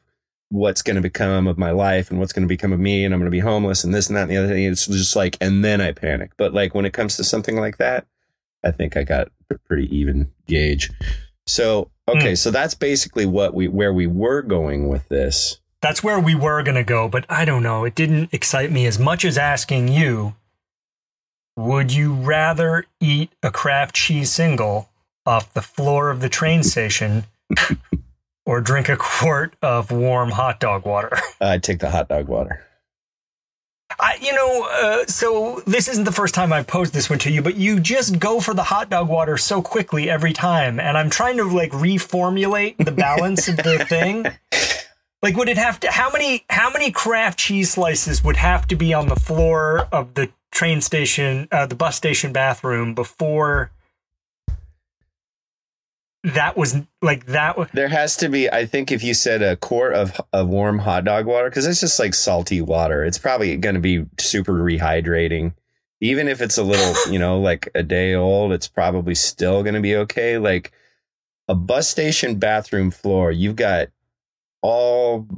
[0.50, 3.12] what's going to become of my life and what's going to become of me, and
[3.14, 4.62] I'm going to be homeless and this and that and the other thing.
[4.64, 6.32] It's just like, and then I panic.
[6.36, 8.06] But like when it comes to something like that,
[8.62, 10.90] I think I got a pretty even gauge.
[11.46, 12.34] So okay, Hmm.
[12.36, 15.58] so that's basically what we where we were going with this.
[15.84, 17.84] That's where we were going to go, but I don't know.
[17.84, 20.34] It didn't excite me as much as asking you
[21.58, 24.88] Would you rather eat a Kraft cheese single
[25.26, 27.24] off the floor of the train station
[28.46, 31.18] or drink a quart of warm hot dog water?
[31.42, 32.64] I'd take the hot dog water.
[34.00, 37.30] I, you know, uh, so this isn't the first time I've posed this one to
[37.30, 40.96] you, but you just go for the hot dog water so quickly every time, and
[40.96, 44.24] I'm trying to like reformulate the balance of the thing.
[45.24, 45.90] Like, would it have to?
[45.90, 46.44] How many?
[46.50, 50.82] How many Kraft cheese slices would have to be on the floor of the train
[50.82, 53.70] station, uh, the bus station bathroom before
[56.24, 57.56] that was like that?
[57.56, 60.78] wa- There has to be, I think, if you said a quart of, of warm
[60.80, 64.52] hot dog water, because it's just like salty water, it's probably going to be super
[64.52, 65.54] rehydrating,
[66.02, 69.74] even if it's a little, you know, like a day old, it's probably still going
[69.74, 70.36] to be okay.
[70.36, 70.70] Like
[71.48, 73.88] a bus station bathroom floor, you've got
[74.64, 75.28] all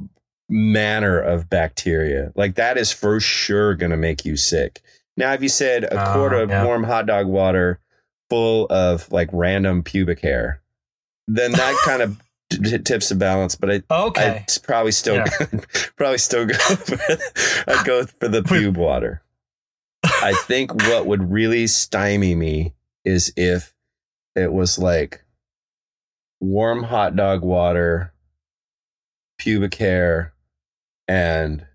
[0.49, 2.31] manner of bacteria.
[2.35, 4.81] Like that is for sure going to make you sick.
[5.17, 6.63] Now, if you said a Oh, quart of yeah.
[6.63, 7.79] warm hot dog water
[8.29, 10.61] full of like random pubic hair,
[11.27, 13.55] then that kind of t- tips the balance.
[13.55, 14.45] But I, Okay.
[14.63, 15.25] Probably still Yeah.
[15.97, 16.97] probably still go for
[17.67, 19.21] I'd go for the pube water.
[20.05, 22.73] I think what would really stymie me
[23.03, 23.73] is if
[24.35, 25.25] it was like
[26.39, 28.13] warm hot dog water,
[29.37, 30.33] pubic hair,
[31.07, 31.65] and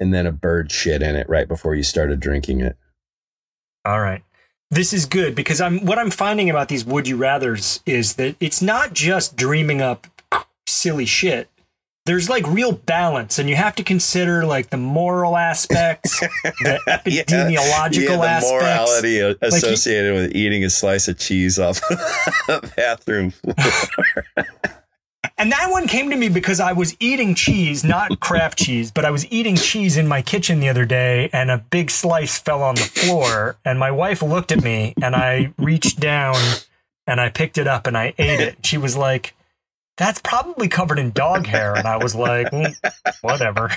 [0.00, 2.76] and then a bird shit in it right before you started drinking it.
[3.84, 4.22] All right.
[4.70, 8.34] This is good because I'm what I'm finding about these would you rathers is that
[8.40, 10.06] it's not just dreaming up
[10.66, 11.48] silly shit.
[12.06, 18.02] There's like real balance and you have to consider like the moral aspects, the epidemiological
[18.02, 18.50] yeah, the aspects.
[18.52, 21.80] morality associated with eating a slice of cheese off
[22.48, 23.54] a bathroom floor.
[25.38, 29.04] And that one came to me because I was eating cheese, not Kraft cheese, but
[29.04, 32.62] I was eating cheese in my kitchen the other day and a big slice fell
[32.62, 33.56] on the floor.
[33.64, 36.36] And my wife looked at me and I reached down
[37.06, 38.66] and I picked it up and I ate it.
[38.66, 39.34] She was like,
[39.96, 41.74] that's probably covered in dog hair.
[41.74, 42.74] And I was like, "Mm,
[43.20, 43.70] whatever.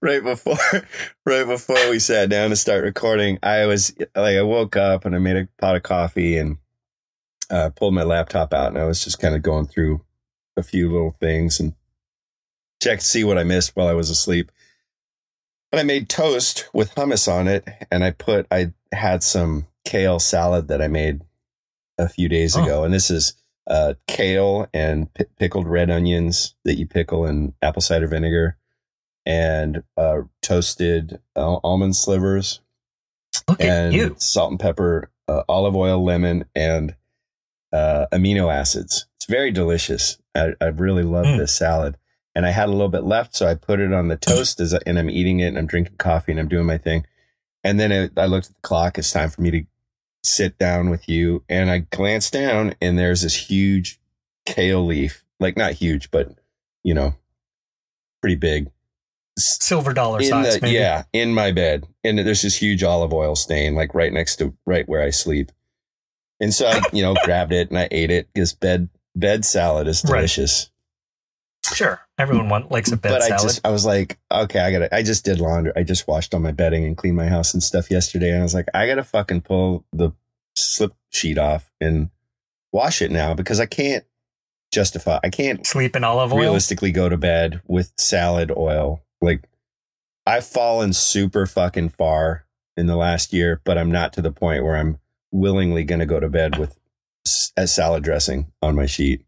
[0.00, 0.56] right before
[1.26, 5.14] right before we sat down to start recording i was like i woke up and
[5.14, 6.58] i made a pot of coffee and
[7.50, 10.00] uh, pulled my laptop out and i was just kind of going through
[10.56, 11.74] a few little things and
[12.82, 14.50] check to see what i missed while i was asleep.
[15.72, 20.18] And i made toast with hummus on it and i put i had some kale
[20.20, 21.22] salad that i made
[21.98, 22.62] a few days Oh.
[22.64, 22.84] ago.
[22.84, 23.34] And this is
[23.66, 28.56] uh, kale and pi pickled red onions that you pickle in apple cider vinegar
[29.24, 32.60] and uh, toasted uh, almond slivers
[33.48, 36.94] Look and salt and pepper, uh, olive oil, lemon, and
[37.74, 39.06] uh, amino acids.
[39.16, 40.18] It's very delicious.
[40.34, 41.38] I, I really love Mm.
[41.38, 41.96] this salad.
[42.36, 44.74] And I had a little bit left, so I put it on the toast as
[44.74, 47.06] I, and I'm eating it and I'm drinking coffee and I'm doing my thing.
[47.62, 48.98] And then it, I looked at the clock.
[48.98, 49.62] It's time for me to
[50.24, 51.44] sit down with you.
[51.48, 54.00] And I glanced down and there's this huge
[54.46, 56.28] kale leaf, like not huge, but
[56.82, 57.14] you know,
[58.20, 58.70] pretty big
[59.38, 60.74] Silver dollar in size, the, maybe.
[60.76, 64.54] yeah in my bed and there's this huge olive oil stain like right next to
[64.64, 65.50] right where i sleep
[66.40, 69.86] and so i you know grabbed it and i ate it because bed bed salad
[69.88, 70.18] is Right.
[70.20, 70.70] delicious
[71.72, 71.98] Sure.
[72.18, 73.42] Everyone want, likes a bed but i salad.
[73.42, 76.40] just i was like okay i gotta i just did laundry i just washed all
[76.40, 79.02] my bedding and cleaned my house and stuff yesterday and i was like i gotta
[79.02, 80.10] fucking pull the
[80.56, 82.10] slip sheet off and
[82.72, 84.04] wash it now because i can't
[84.72, 86.40] justify i can't Sleep in olive oil.
[86.40, 89.02] realistically go to bed with salad oil.
[89.22, 89.44] Like
[90.26, 92.44] I've fallen super fucking far
[92.76, 94.98] in the last year, but I'm not to the point where I'm
[95.34, 96.78] willingly going to go to bed with
[97.26, 99.24] s- a salad dressing on my sheet.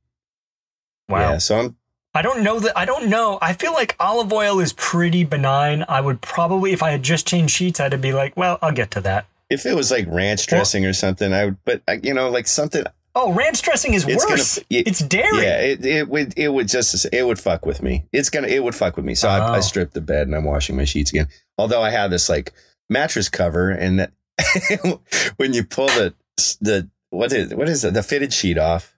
[1.09, 1.33] Wow.
[1.33, 1.77] Yeah, so I'm
[2.15, 2.77] I don't know that.
[2.79, 3.39] I don't know.
[3.43, 5.85] I feel like olive oil is pretty benign.
[5.87, 8.91] I would probably, if I had just changed sheets, I'd be like, well, I'll get
[8.93, 9.27] to that.
[9.51, 11.59] if it was like ranch dressing or something, I would.
[11.67, 12.85] But uh, you know, like something.
[13.15, 14.59] Oh, ranch dressing is It's gonna- worse.
[14.59, 15.43] it- it's dairy.
[15.43, 18.07] Yeah, it, it would it would just it would fuck with me.
[18.13, 19.15] It's gonna it would fuck with me.
[19.15, 19.61] So I, I Oh.
[19.61, 21.29] stripped the bed and I'm washing my sheets again.
[21.59, 22.53] Although I have this like
[22.89, 24.13] mattress cover, and that
[25.37, 26.15] when you pull the
[26.61, 28.95] the what is what is it the fitted sheet off,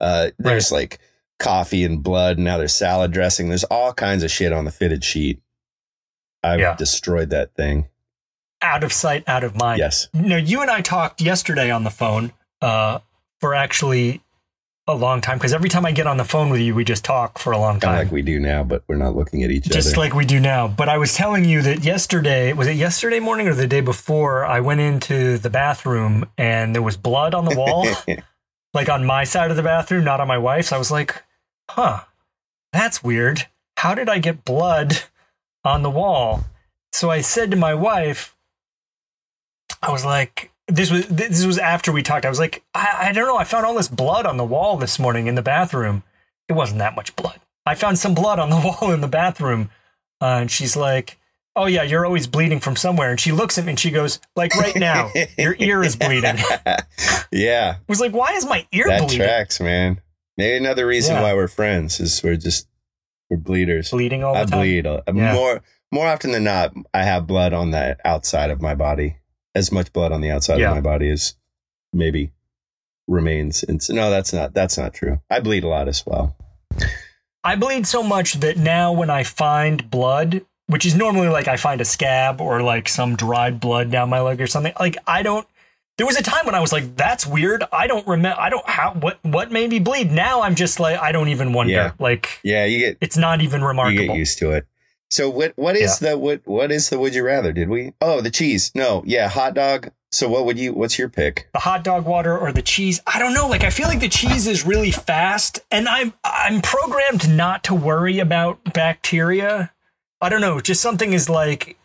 [0.00, 0.98] uh, there's like
[1.38, 2.36] coffee and blood.
[2.36, 3.48] And now there's salad dressing.
[3.48, 5.40] There's all kinds of shit on the fitted sheet.
[6.42, 6.74] I've Yeah.
[6.76, 7.88] destroyed that thing.
[8.62, 9.78] Out of sight, out of mind.
[9.78, 10.08] Yes.
[10.12, 12.98] No, you and I talked yesterday on the phone uh,
[13.40, 14.20] for actually
[14.92, 17.04] a long time because every time I get on the phone with you, we just
[17.04, 17.98] talk for a long Kind of time.
[18.06, 19.82] like we do now, but we're not looking at each just other.
[19.82, 20.68] Just like we do now.
[20.68, 24.44] But I was telling you that yesterday, was it yesterday morning or the day before?
[24.44, 27.86] I went into the bathroom and there was blood on the wall,
[28.74, 30.72] like on my side of the bathroom, not on my wife's.
[30.72, 31.22] I was like,
[31.70, 32.00] huh,
[32.72, 33.46] that's weird.
[33.76, 34.98] How did I get blood
[35.64, 36.44] on the wall?
[36.92, 38.36] So I said to my wife,
[39.82, 42.24] I was like, this was this was after we talked.
[42.24, 43.36] I was like, I, I don't know.
[43.36, 46.02] I found all this blood on the wall this morning in the bathroom.
[46.48, 47.40] It wasn't that much blood.
[47.66, 49.70] I found some blood on the wall in the bathroom,
[50.20, 51.18] uh, and she's like,
[51.54, 54.20] "Oh yeah, you're always bleeding from somewhere." And she looks at me and she goes,
[54.36, 56.78] "Like right now, your ear is bleeding." I
[57.30, 60.00] yeah, was like, "Why is my ear that bleeding?" tracks, man.
[60.36, 61.22] Maybe another reason Yeah.
[61.22, 62.66] why we're friends is we're just
[63.28, 63.90] we're bleeders.
[63.90, 64.58] Bleeding all the I time.
[64.58, 65.34] I bleed Yeah.
[65.34, 65.62] more
[65.92, 66.72] more often than not.
[66.94, 69.16] I have blood on the outside of my body.
[69.54, 70.68] As much blood on the outside Yeah.
[70.70, 71.34] of my body as
[71.92, 72.30] maybe
[73.08, 73.62] remains.
[73.64, 75.20] And so, no, that's not that's not true.
[75.30, 76.36] I bleed a lot as well.
[77.42, 81.56] I bleed so much that now when I find blood, which is normally like I
[81.56, 84.72] find a scab or like some dried blood down my leg or something.
[84.78, 85.46] Like I don't.
[85.98, 88.40] There was a time when I was like, "That's weird." I don't remember.
[88.40, 90.10] I don't how what what made me bleed.
[90.12, 91.72] Now I'm just like, I don't even wonder.
[91.72, 91.92] Yeah.
[91.98, 94.00] Like Yeah, you get it's not even remarkable.
[94.02, 94.66] you get used to it.
[95.10, 97.52] So what what is the what what is the would you rather?
[97.52, 97.92] Did we?
[98.00, 98.70] Oh, the cheese.
[98.74, 99.90] No, yeah, hot dog.
[100.12, 100.72] So what would you?
[100.72, 101.48] What's your pick?
[101.52, 103.00] the hot dog water or the cheese.
[103.06, 103.48] I don't know.
[103.48, 107.74] Like I feel like the cheese is really fast, and I'm I'm programmed not to
[107.74, 109.72] worry about bacteria.
[110.20, 110.60] I don't know.
[110.60, 111.76] Just something is like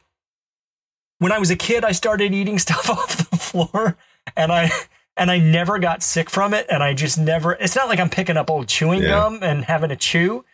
[1.19, 3.97] when I was a kid, I started eating stuff off the floor,
[4.36, 4.71] and I
[5.17, 7.53] and I never got sick from it, and I just never.
[7.53, 9.09] It's not like I'm picking up old chewing Yeah.
[9.09, 10.45] gum and having to chew.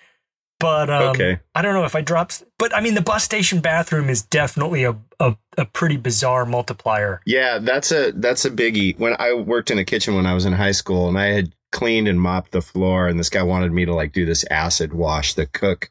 [0.61, 1.39] But um, Okay.
[1.55, 2.31] I don't know if I drop.
[2.57, 7.21] But I mean, the bus station bathroom is definitely a, a, a pretty bizarre multiplier.
[7.25, 8.97] Yeah, that's a that's a biggie.
[8.99, 11.55] When I worked in a kitchen when I was in high school, and I had
[11.71, 14.93] cleaned and mopped the floor, and this guy wanted me to like do this acid
[14.93, 15.33] wash.
[15.33, 15.89] The cook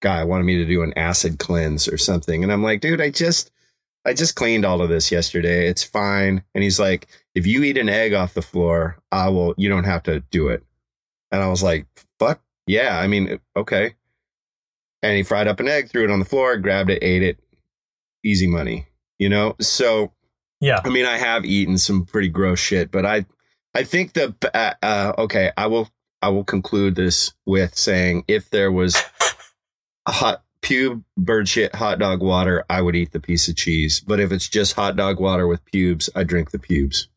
[0.00, 3.10] guy wanted me to do an acid cleanse or something, and I'm like, dude, I
[3.10, 3.50] just
[4.04, 5.68] I just cleaned all of this yesterday.
[5.68, 6.42] It's fine.
[6.54, 9.54] And he's like, if you eat an egg off the floor, I will.
[9.56, 10.64] You don't have to do it.
[11.30, 11.86] And I was like,
[12.18, 12.98] fuck yeah.
[12.98, 13.94] I mean, okay.
[15.02, 17.38] And he fried up an egg, threw it on the floor, grabbed it, ate it.
[18.24, 18.86] Easy money,
[19.18, 19.56] you know.
[19.60, 20.12] So
[20.60, 20.80] Yeah.
[20.84, 23.26] I mean, I have eaten some pretty gross shit, but I,
[23.74, 25.50] I think the uh, uh, okay.
[25.56, 25.88] I will,
[26.20, 28.94] I will conclude this with saying if there was
[30.06, 33.98] a hot pube bird shit hot dog water, I would eat the piece of cheese.
[34.00, 37.08] But if it's just hot dog water with pubes, I drink the pubes.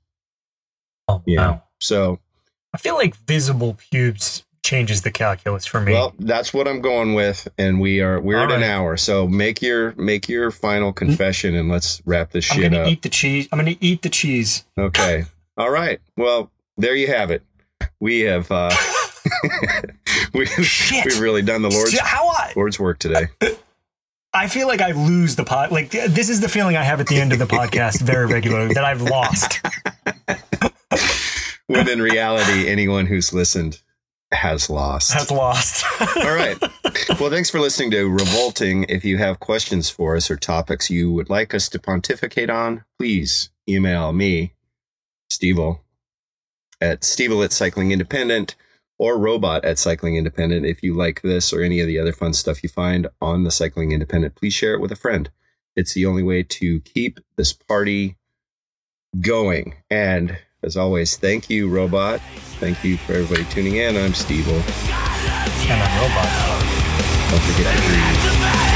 [1.07, 1.47] Oh, Yeah.
[1.49, 1.63] wow.
[1.79, 2.19] So,
[2.73, 5.93] I feel like visible pubes changes the calculus for me.
[5.93, 8.97] well, that's what I'm going with, and we are we're All at an hour.
[8.97, 12.89] So make your make your final confession, and let's wrap this shit I'm gonna up.
[12.89, 13.47] eat the cheese.
[13.51, 14.65] I'm gonna eat the cheese.
[14.77, 15.25] Okay.
[15.57, 16.01] All right.
[16.17, 17.43] Well, there you have it.
[17.99, 18.71] We have uh
[20.33, 21.05] we Shit.
[21.05, 23.27] we've really done the Lord's How I Lord's work today.
[24.33, 25.71] I feel like I lose the pod.
[25.71, 28.73] Like this is the feeling I have at the end of the podcast very regularly
[28.73, 29.61] that I've lost.
[31.67, 33.81] When in reality, anyone who's listened
[34.35, 35.13] has lost.
[35.13, 35.85] Has lost.
[36.17, 36.57] All right.
[37.19, 38.85] Well, thanks for listening to Revolting.
[38.89, 42.83] If you have questions for us or topics you would like us to pontificate on,
[42.99, 44.53] please email me,
[45.31, 45.79] Stevil,
[46.79, 48.55] at Stevil at Cycling Independent
[48.97, 50.65] or Robot at Cycling Independent.
[50.65, 53.51] If you like this or any of the other fun stuff you find on the
[53.51, 55.29] Cycling Independent, please share it with a friend.
[55.75, 58.15] It's the only way to keep this party
[59.19, 59.75] going.
[59.89, 62.19] And as always, thank you, Robot.
[62.59, 63.95] Thank you for everybody tuning in.
[63.95, 64.59] I'm Stevil.
[65.69, 66.29] and I'm robot.
[67.29, 68.15] Don't forget to breathe.
[68.15, 68.74] It's a bad